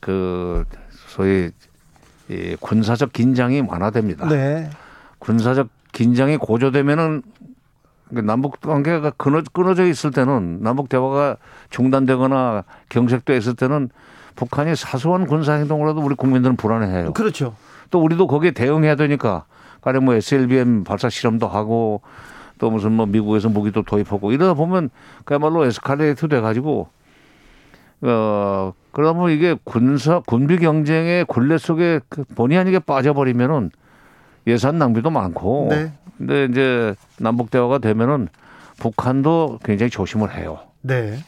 [0.00, 0.64] 그
[1.08, 1.50] 소위
[2.60, 4.28] 군사적 긴장이 완화됩니다.
[4.28, 4.70] 네.
[5.18, 7.22] 군사적 긴장이 고조되면은
[8.14, 11.36] 그 남북 관계가 끊어져 있을 때는 남북 대화가
[11.70, 13.90] 중단되거나 경색돼 있을 때는
[14.36, 17.12] 북한이 사소한 군사 행동으로도 우리 국민들은 불안해해요.
[17.12, 17.54] 그렇죠.
[17.90, 19.44] 또 우리도 거기에 대응해야 되니까
[19.80, 22.02] 가령 뭐 SLBM 발사 실험도 하고
[22.58, 24.90] 또 무슨 뭐 미국에서 무기도 도입하고 이러다 보면
[25.24, 26.88] 그야말로 에스컬레이트 돼 가지고
[28.02, 33.70] 어 그러면 이게 군사 군비 경쟁의 굴레 속에 그 본의 아니게 빠져버리면은
[34.50, 35.92] 예산 낭비도 많고 네.
[36.18, 38.28] 근데 이제 남북 대화가 되면은
[38.78, 40.58] 북한도 굉장히 조심을 해요.
[40.82, 41.18] 네.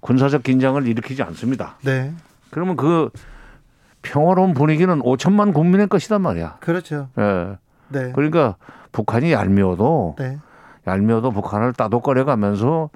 [0.00, 1.76] 군사적 긴장을 일으키지 않습니다.
[1.84, 2.12] 네.
[2.50, 3.10] 그러면 그
[4.02, 6.58] 평화로운 분위기는 5천만 국민의 것이단 말이야.
[6.60, 7.08] 그렇죠.
[7.18, 7.56] 예.
[7.88, 8.12] 네.
[8.12, 8.56] 그러니까
[8.90, 10.38] 북한이 얄미워도 네.
[10.86, 12.90] 얄미워도 북한을 따독거려 가면서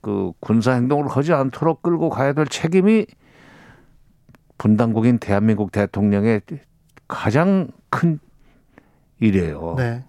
[0.00, 3.06] 그 군사 행동을 하지 않도록 끌고 가야 될 책임이
[4.56, 6.40] 분당국인 대한민국 대통령의
[7.06, 8.18] 가장 큰일
[9.20, 9.74] 이에요.
[9.76, 10.04] 네.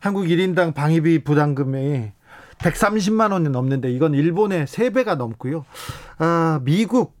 [0.00, 2.12] 한국 1인당 방위비 부담금이
[2.58, 5.64] 130만 원이 넘는데 이건 일본의 3배가 넘고요.
[6.18, 7.20] 아, 미국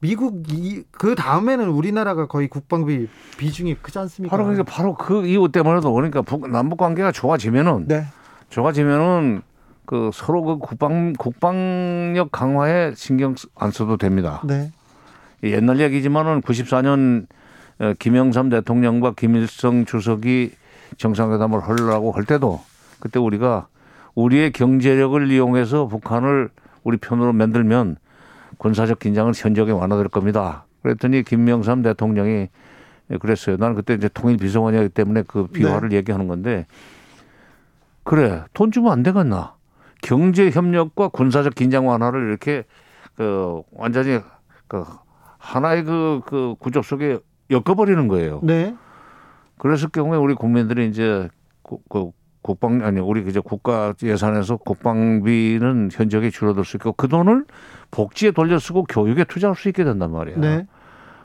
[0.00, 4.30] 미국 이, 그 다음에는 우리나라가 거의 국방비 비중이 크지 않습니까?
[4.30, 8.04] 바로 그러니까 바로 그 이유 때문에도 그러니까 북, 남북 관계가 좋아지면은 네.
[8.48, 9.42] 좋아지면은
[9.86, 14.40] 그 서로 그 국방 국방력 강화에 신경 안 써도 됩니다.
[14.44, 14.70] 네.
[15.42, 17.37] 옛날 얘기지만은 94년 어,
[17.98, 20.52] 김영삼 대통령과 김일성 주석이
[20.96, 22.60] 정상회담을 하려고 할 때도
[22.98, 23.68] 그때 우리가
[24.14, 26.50] 우리의 경제력을 이용해서 북한을
[26.82, 27.96] 우리 편으로 만들면
[28.58, 30.64] 군사적 긴장은 현저하게 완화될 겁니다.
[30.82, 32.48] 그랬더니 김명삼 대통령이
[33.20, 33.56] 그랬어요.
[33.56, 35.96] 나는 그때 이제 통일 비서관이었기 때문에 그 비화를 네.
[35.96, 36.66] 얘기하는 건데
[38.02, 39.54] 그래 돈 주면 안 되겠나?
[40.02, 42.64] 경제 협력과 군사적 긴장 완화를 이렇게
[43.16, 44.20] 그 완전히
[44.66, 44.84] 그
[45.38, 47.18] 하나의 그, 그 구조 속에
[47.50, 48.40] 엮어버리는 거예요.
[48.42, 48.74] 네.
[49.58, 51.28] 그랬을 경우에 우리 국민들이 이제
[51.62, 52.10] 그
[52.42, 57.44] 국방 아니 우리 이제 국가 예산에서 국방비는 현저하게 줄어들 수 있고 그 돈을
[57.90, 60.38] 복지에 돌려 쓰고 교육에 투자할 수 있게 된단 말이에요.
[60.38, 60.66] 네.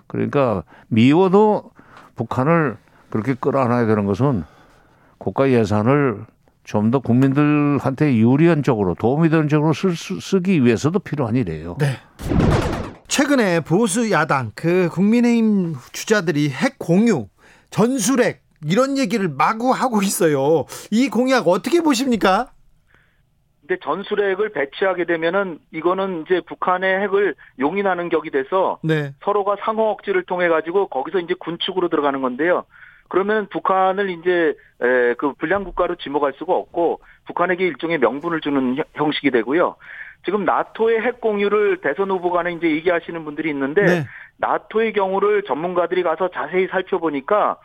[0.08, 1.72] 그러니까 미워도
[2.16, 2.78] 북한을
[3.10, 4.44] 그렇게 끌어안아야 되는 것은
[5.18, 6.26] 국가 예산을
[6.64, 11.76] 좀 더 국민들한테 유리한 쪽으로 도움이 되는 쪽으로 쓸, 쓰기 위해서도 필요한 일이에요.
[11.80, 11.98] 네.
[13.14, 17.28] 최근에 보수 야당 그 국민의힘 주자들이 핵 공유,
[17.70, 20.66] 전술핵 이런 얘기를 마구 하고 있어요.
[20.90, 22.48] 이 공약 어떻게 보십니까?
[23.62, 29.14] 근데 전술핵을 배치하게 되면은 이거는 이제 북한의 핵을 용인하는 격이 돼서 네.
[29.24, 32.66] 서로가 상호 억지를 통해 가지고 거기서 이제 군축으로 들어가는 건데요.
[33.10, 34.56] 그러면 북한을 이제
[35.20, 39.76] 그 불량 국가로 지목할 수가 없고 북한에게 일종의 명분을 주는 형식이 되고요.
[40.26, 44.06] 지금 나토의 핵 공유를 대선 후보 간에 이제 얘기하시는 분들이 있는데 네.
[44.38, 47.58] 나토의 경우를 전문가들이 가서 자세히 살펴보니까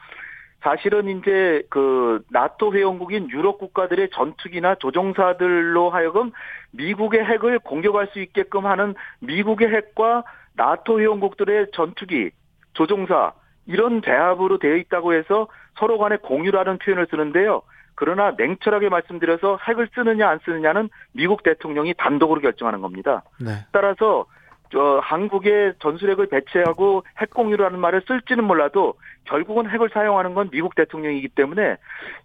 [0.61, 6.33] 사실은 이제 그 나토 회원국인 유럽 국가들의 전투기나 조종사들로 하여금
[6.73, 12.31] 미국의 핵을 공격할 수 있게끔 하는 미국의 핵과 나토 회원국들의 전투기
[12.75, 13.33] 조종사
[13.67, 15.47] 이런 대합으로 되어 있다고 해서
[15.79, 17.63] 서로 간에 공유라는 표현을 쓰는데요.
[17.99, 23.25] 그러나 냉철하게 말씀드려서 핵을 쓰느냐 안 쓰느냐는 미국 대통령이 단독으로 결정하는 겁니다.
[23.41, 23.51] 네.
[23.73, 24.25] 따라서
[24.71, 28.95] 저 한국에 전술핵을 배치하고 핵 공유라는 말을 쓸지는 몰라도
[29.25, 31.77] 결국은 핵을 사용하는 건 미국 대통령이기 때문에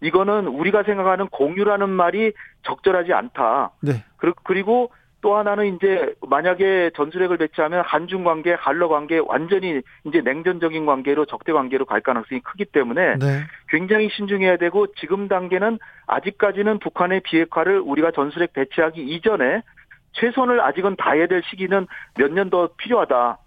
[0.02, 3.72] 이거는 우리가 생각하는 공유라는 말이 적절하지 않다.
[3.82, 4.04] 네.
[4.44, 4.92] 그리고
[5.24, 11.54] 또 하나는 이제 만약에 전술핵을 배치하면 한중 관계, 한러 관계 완전히 이제 냉전적인 관계로 적대
[11.54, 13.44] 관계로 갈 가능성이 크기 때문에 네.
[13.70, 19.62] 굉장히 신중해야 되고 지금 단계는 아직까지는 북한의 비핵화를 우리가 전술핵 배치하기 이전에
[20.12, 21.88] 최선을 아직은 다해야 될 시기는
[22.20, 23.38] 몇 년 더 필요하다.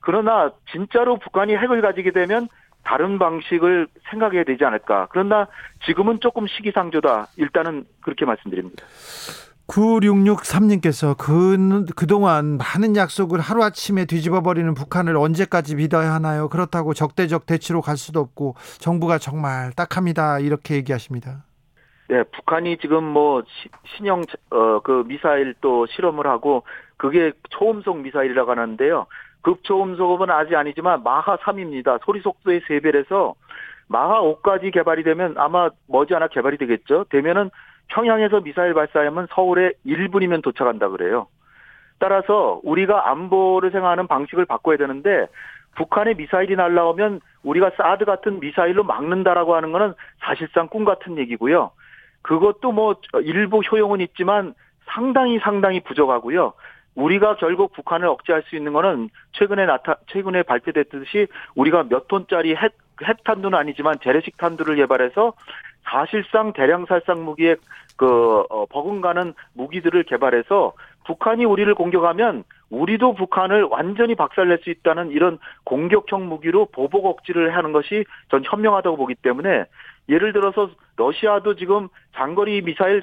[0.00, 2.46] 그러나 진짜로 북한이 핵을 가지게 되면
[2.84, 5.08] 다른 방식을 생각해야 되지 않을까.
[5.10, 5.48] 그러나
[5.86, 7.28] 지금은 조금 시기상조다.
[7.38, 8.84] 일단은 그렇게 말씀드립니다.
[9.68, 16.48] 9663님께서 그, 그동안 많은 약속을 하루아침에 뒤집어버리는 북한을 언제까지 믿어야 하나요?
[16.48, 20.38] 그렇다고 적대적 대치로 갈 수도 없고 정부가 정말 딱합니다.
[20.38, 21.44] 이렇게 얘기하십니다.
[22.08, 23.42] 네, 북한이 지금 뭐
[23.96, 26.62] 신형 어 그 미사일 또 실험을 하고
[26.96, 29.06] 그게 초음속 미사일이라고 하는데요.
[29.42, 31.98] 급초음속은 아직 아니지만 마하 3입니다.
[32.04, 33.34] 소리 속도의 3배라서
[33.88, 37.06] 마하 5까지 개발이 되면 아마 머지않아 개발이 되겠죠.
[37.10, 37.50] 되면은
[37.88, 41.28] 평양에서 미사일 발사하면 서울에 1분이면 도착한다 그래요.
[41.98, 45.26] 따라서 우리가 안보를 생각하는 방식을 바꿔야 되는데
[45.76, 51.70] 북한의 미사일이 날라오면 우리가 사드 같은 미사일로 막는다라고 하는 거는 사실상 꿈 같은 얘기고요.
[52.22, 54.54] 그것도 뭐 일부 효용은 있지만
[54.86, 56.54] 상당히 상당히 부족하고요.
[56.96, 62.72] 우리가 결국 북한을 억제할 수 있는 거는 최근에 나타 최근에 발표됐듯이 우리가 몇 톤짜리 핵
[63.02, 65.34] 핵탄두는 아니지만 재래식 탄두를 개발해서
[65.88, 67.56] 사실상 대량 살상 무기에
[67.96, 70.72] 그 어, 버금가는 무기들을 개발해서
[71.06, 77.72] 북한이 우리를 공격하면 우리도 북한을 완전히 박살낼 수 있다는 이런 공격형 무기로 보복 억지를 하는
[77.72, 79.66] 것이 전 현명하다고 보기 때문에
[80.08, 83.02] 예를 들어서 러시아도 지금 장거리 미사일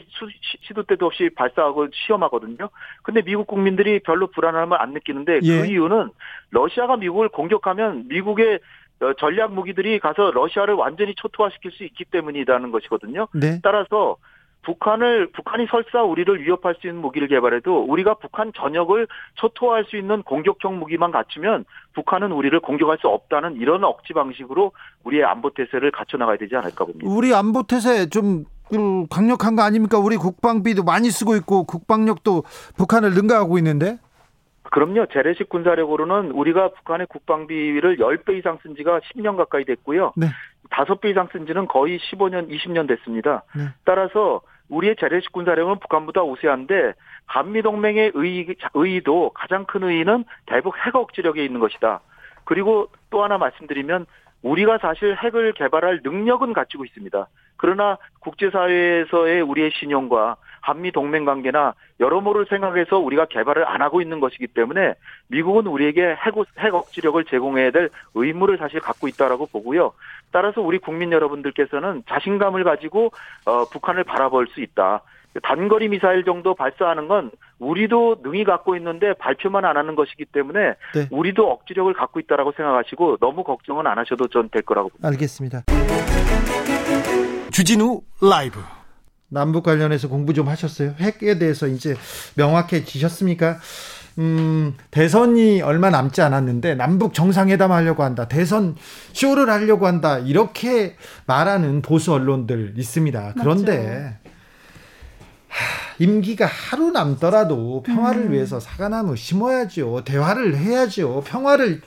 [0.62, 2.70] 시도 때도 없이 발사하고 시험하거든요.
[3.04, 5.62] 근데 미국 국민들이 별로 불안함을 안 느끼는데 그 예.
[5.62, 6.10] 그 이유는
[6.52, 8.60] 러시아가 미국을 공격하면 미국의
[8.93, 13.28] 어, 전략 무기들이 가서 러시아를 완전히 초토화시킬 수 있기 때문이라는 것이거든요.
[13.34, 13.60] 네.
[13.62, 14.18] 따라서
[14.64, 20.24] 북한을 북한이 설사 우리를 위협할 수 있는 무기를 개발해도 우리가 북한 전역을 초토화할 수 있는
[20.24, 24.72] 공격형 무기만 갖추면 북한은 우리를 공격할 수 없다는 이런 억지 방식으로
[25.04, 27.06] 우리의 안보 태세를 갖춰 나가야 되지 않을까 봅니다.
[27.10, 30.00] 우리 안보 태세 좀그 강력한 거 아닙니까?
[30.00, 32.44] 우리 국방비도 많이 쓰고 있고 국방력도
[32.78, 33.98] 북한을 능가하고 있는데.
[34.72, 35.08] 그럼요.
[35.08, 40.14] 재래식 군사력으로는 우리가 북한의 국방비를 10배 이상 쓴 지가 10년 가까이 됐고요.
[40.16, 40.28] 네.
[40.70, 43.44] 5배 이상 쓴 지는 거의 15년, 20년 됐습니다.
[43.56, 43.68] 네.
[43.86, 46.94] 따라서 우리의 재래식 군사력은 북한보다 우세한데
[47.26, 52.00] 한미동맹의 의의, 의의도 가장 큰 의의는 대북 핵 억지력에 있는 것이다.
[52.46, 54.06] 그리고 또 하나 말씀드리면
[54.42, 57.28] 우리가 사실 핵을 개발할 능력은 갖추고 있습니다.
[57.58, 64.48] 그러나 국제사회에서의 우리의 신용과 한미 동맹 관계나 여러모를 생각해서 우리가 개발을 안 하고 있는 것이기
[64.48, 64.94] 때문에
[65.28, 69.92] 미국은 우리에게 핵, 핵 억지력을 제공해야 될 의무를 사실 갖고 있다라고 보고요.
[70.32, 73.12] 따라서 우리 국민 여러분들께서는 자신감을 가지고
[73.46, 75.02] 어, 북한을 바라볼 수 있다.
[75.42, 81.08] 단거리 미사일 정도 발사하는 건 우리도 능히 갖고 있는데 발표만 안 하는 것이기 때문에 네.
[81.12, 85.08] 우리도 억지력을 갖고 있다라고 생각하시고 너무 걱정은 안 하셔도 전 될 거라고 봅니다.
[85.10, 85.64] 알겠습니다.
[87.52, 88.60] 주진우 라이브
[89.34, 90.94] 남북 관련해서 공부 좀 하셨어요?
[91.00, 91.96] 핵에 대해서 이제
[92.36, 93.60] 명확해지셨습니까?
[94.20, 98.28] 음, 대선이 얼마 남지 않았는데 남북 정상회담 하려고 한다.
[98.28, 98.76] 대선
[99.12, 100.20] 쇼를 하려고 한다.
[100.20, 103.34] 이렇게 말하는 보수 언론들 있습니다.
[103.40, 104.20] 그런데
[106.00, 108.32] 임기가 하루 남더라도 평화를 음.
[108.32, 110.04] 위해서 사과나무 심어야죠.
[110.06, 111.24] 대화를 해야죠.
[111.26, 111.82] 평화를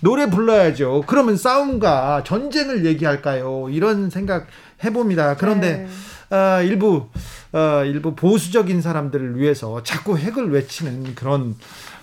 [0.00, 1.04] 노래 불러야죠.
[1.06, 3.68] 그러면 싸움과 전쟁을 얘기할까요?
[3.70, 4.46] 이런 생각
[4.84, 5.36] 해봅니다.
[5.36, 5.88] 그런데 네.
[6.30, 7.08] 어, 일부
[7.52, 11.56] 어, 일부 보수적인 사람들을 위해서 자꾸 핵을 외치는 그런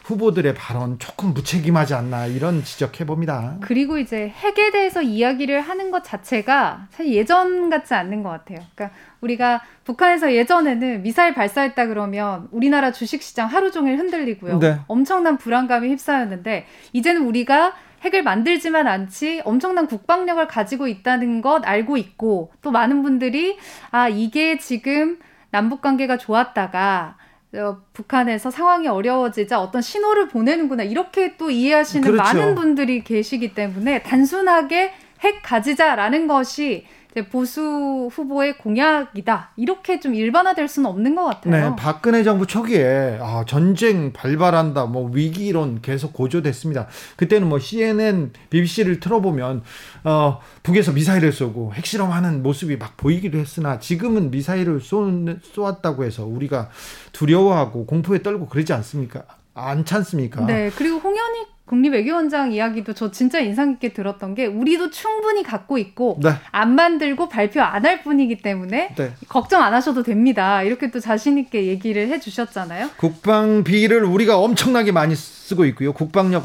[0.06, 3.58] 후보들의 발언 조금 무책임하지 않나 이런 지적해 봅니다.
[3.62, 8.60] 그리고 이제 핵에 대해서 이야기를 하는 것 자체가 사실 예전 같지 않는 것 같아요.
[8.76, 14.60] 그러니까 우리가 북한에서 예전에는 미사일 발사했다 그러면 우리나라 주식시장 하루 종일 흔들리고요.
[14.60, 14.80] 네.
[14.88, 17.74] 엄청난 불안감이 휩싸였는데 이제는 우리가
[18.06, 23.58] 핵을 만들지만 않지 엄청난 국방력을 가지고 있다는 것 알고 있고 또 많은 분들이
[23.92, 25.18] 아 이게 지금
[25.50, 27.18] 남북 관계가 좋았다가
[27.56, 32.22] 어, 북한에서 상황이 어려워지자 어떤 신호를 보내는구나 이렇게 또 이해하시는 그렇죠.
[32.22, 36.86] 많은 분들이 계시기 때문에 단순하게 핵 가지자라는 것이
[37.24, 39.52] 보수 후보의 공약이다.
[39.56, 41.70] 이렇게 좀 일반화될 수는 없는 것 같아요.
[41.70, 46.88] 네, 박근혜 정부 초기에 아, 전쟁 발발한다, 뭐 위기 이론 계속 고조됐습니다.
[47.16, 49.64] 그때는 뭐 CNN, BBC를 틀어보면
[50.04, 55.10] 어, 북에서 미사일을 쏘고 핵실험하는 모습이 막 보이기도 했으나 지금은 미사일을 쏘,
[55.54, 56.70] 쏘았다고 해서 우리가
[57.12, 59.24] 두려워하고 공포에 떨고 그러지 않습니까?
[59.56, 60.46] 않지 않습니까?
[60.46, 66.20] 네, 그리고 홍현희 국립외교원장 이야기도 저 진짜 인상 깊게 들었던 게 우리도 충분히 갖고 있고
[66.22, 66.30] 네.
[66.52, 69.14] 안 만들고 발표 안 할 뿐이기 때문에 네.
[69.30, 70.62] 걱정 안 하셔도 됩니다.
[70.62, 72.92] 이렇게 또 자신 있게 얘기를 해 주셨잖아요.
[72.98, 75.94] 국방비를 우리가 엄청나게 많이 쓰고 있고요.
[75.94, 76.44] 국방력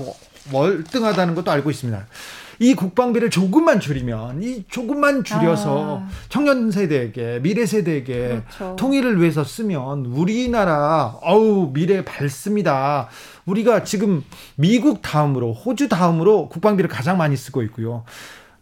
[0.52, 2.06] 월등하다는 것도 알고 있습니다.
[2.60, 6.08] 이 국방비를 조금만 줄이면 이 조금만 줄여서 아.
[6.28, 8.76] 청년 세대에게 미래 세대에게 그렇죠.
[8.76, 13.08] 통일을 위해서 쓰면 우리나라 어우 미래 밝습니다.
[13.46, 14.22] 우리가 지금
[14.56, 18.04] 미국 다음으로 호주 다음으로 국방비를 가장 많이 쓰고 있고요.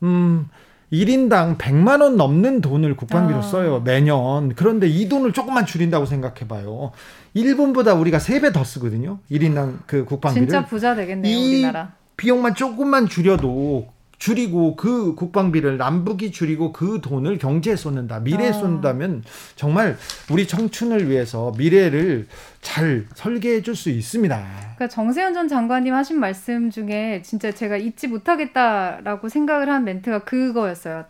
[0.05, 0.49] 음
[0.93, 3.43] 1인당 100만 원 넘는 돈을 국방비로 아.
[3.43, 3.81] 써요.
[3.85, 4.55] 매년.
[4.55, 6.93] 그런데 이 돈을 조금만 줄인다고 생각해 봐요.
[7.35, 9.19] 일본보다 우리가 3배 더 쓰거든요.
[9.31, 10.49] 1인당 그 국방비를.
[10.49, 11.98] 진짜 부자 되겠네요, 우리나라.
[12.19, 13.89] 비용만 조금만 줄여도
[14.19, 18.19] 줄이고 그 국방비를 남북이 줄이고 그 돈을 경제에 쏟는다.
[18.19, 18.53] 미래에 아.
[18.53, 19.23] 쏟는다면
[19.55, 19.97] 정말
[20.31, 22.27] 우리 청춘을 위해서 미래를
[22.61, 24.37] 잘 설계해 줄 수 있습니다.
[24.37, 31.05] 그러니까 정세현 전 장관님 하신 말씀 중에 진짜 제가 잊지 못하겠다라고 생각을 한 멘트가 그거였어요.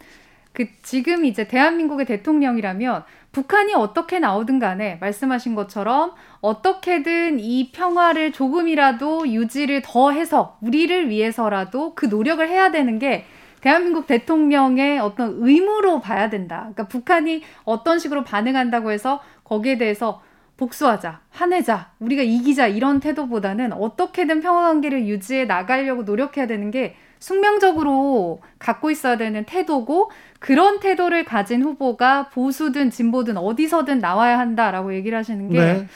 [0.53, 9.29] 그 지금 이제 대한민국의 대통령이라면 북한이 어떻게 나오든 간에 말씀하신 것처럼 어떻게든 이 평화를 조금이라도
[9.29, 13.27] 유지를 더 해서 우리를 위해서라도 그 노력을 해야 되는 게
[13.61, 16.59] 대한민국 대통령의 어떤 의무로 봐야 된다.
[16.61, 20.23] 그러니까 북한이 어떤 식으로 반응한다고 해서 거기에 대해서
[20.57, 28.41] 복수하자, 화내자, 우리가 이기자 이런 태도보다는 어떻게든 평화 관계를 유지해 나가려고 노력해야 되는 게 숙명적으로
[28.59, 35.49] 갖고 있어야 되는 태도고 그런 태도를 가진 후보가 보수든 진보든 어디서든 나와야 한다라고 얘기를 하시는
[35.51, 35.89] 게 네.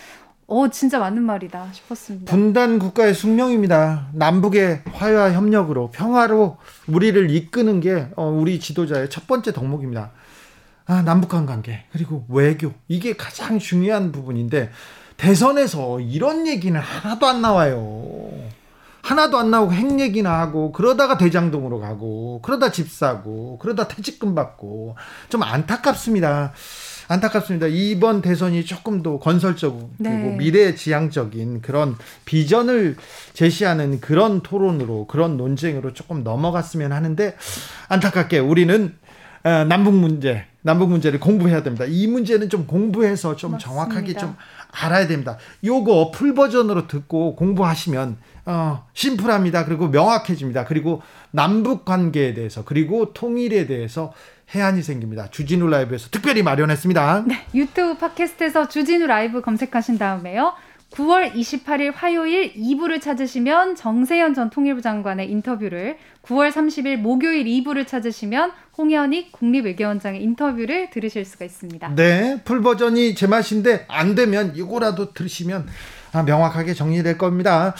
[0.46, 2.30] 어, 진짜 맞는 말이다 싶었습니다.
[2.30, 4.08] 분단 국가의 숙명입니다.
[4.12, 6.58] 남북의 화해와 협력으로 평화로
[6.88, 10.10] 우리를 이끄는 게 어, 우리 지도자의 첫 번째 덕목입니다.
[10.86, 14.70] 아, 남북한 관계 그리고 외교 이게 가장 중요한 부분인데
[15.16, 18.30] 대선에서 이런 얘기는 하나도 안 나와요.
[19.12, 24.96] 하나도 안 나오고 핵 얘기나 하고 그러다가 대장동으로 가고 그러다 집 사고 그러다 퇴직금 받고
[25.28, 26.52] 좀 안타깝습니다.
[27.08, 27.66] 안타깝습니다.
[27.66, 30.36] 이번 대선이 조금 더 건설적 네.
[30.38, 32.96] 미래지향적인 그런 비전을
[33.34, 37.36] 제시하는 그런 토론으로 그런 논쟁으로 조금 넘어갔으면 하는데
[37.88, 38.94] 안타깝게 우리는
[39.44, 41.84] 어, 남북 문제 남북 문제를 공부해야 됩니다.
[41.86, 43.58] 이 문제는 좀 공부해서 좀 맞습니다.
[43.58, 44.36] 정확하게 좀
[44.70, 45.36] 알아야 됩니다.
[45.64, 49.64] 요거 풀 버전으로 듣고 공부하시면 어, 심플합니다.
[49.64, 50.64] 그리고 명확해집니다.
[50.64, 54.12] 그리고 남북 관계에 대해서 그리고 통일에 대해서
[54.54, 55.30] 혜안이 생깁니다.
[55.30, 57.24] 주진우 라이브에서 특별히 마련했습니다.
[57.26, 60.54] 네, 유튜브 팟캐스트에서 주진우 라이브 검색하신 다음에요.
[60.92, 68.52] 9월 28일 화요일 2부를 찾으시면 정세현 전 통일부 장관의 인터뷰를 9월 30일 목요일 2부를 찾으시면
[68.76, 71.94] 홍현익 국립외교원장의 인터뷰를 들으실 수가 있습니다.
[71.94, 75.66] 네, full 버전이 제 맛인데 안 되면 이거라도 들으시면
[76.12, 77.74] 아, 명확하게 정리될 겁니다.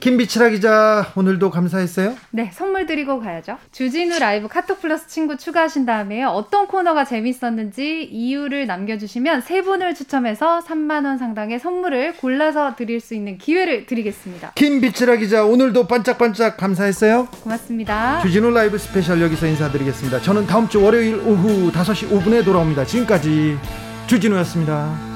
[0.00, 2.16] 김빛이라 기자 오늘도 감사했어요.
[2.30, 3.58] 네, 선물 드리고 가야죠.
[3.70, 10.60] 주진우 라이브 카톡 플러스 친구 추가하신 다음에 어떤 코너가 재밌었는지 이유를 남겨주시면 세 분을 추첨해서
[10.60, 14.52] 3만 원 상당의 선물을 골라서 드릴 수 있는 기회를 드리겠습니다.
[14.54, 17.28] 김빛이라 기자 오늘도 반짝반짝 감사했어요.
[17.42, 18.20] 고맙습니다.
[18.22, 20.20] 주진우 라이브 스페셜 여기서 인사드리겠습니다.
[20.20, 22.86] 저는 다음 주 월요일 오후 5시 5분에 돌아옵니다.
[22.86, 23.58] 지금까지
[24.06, 25.09] 주진우였습니다.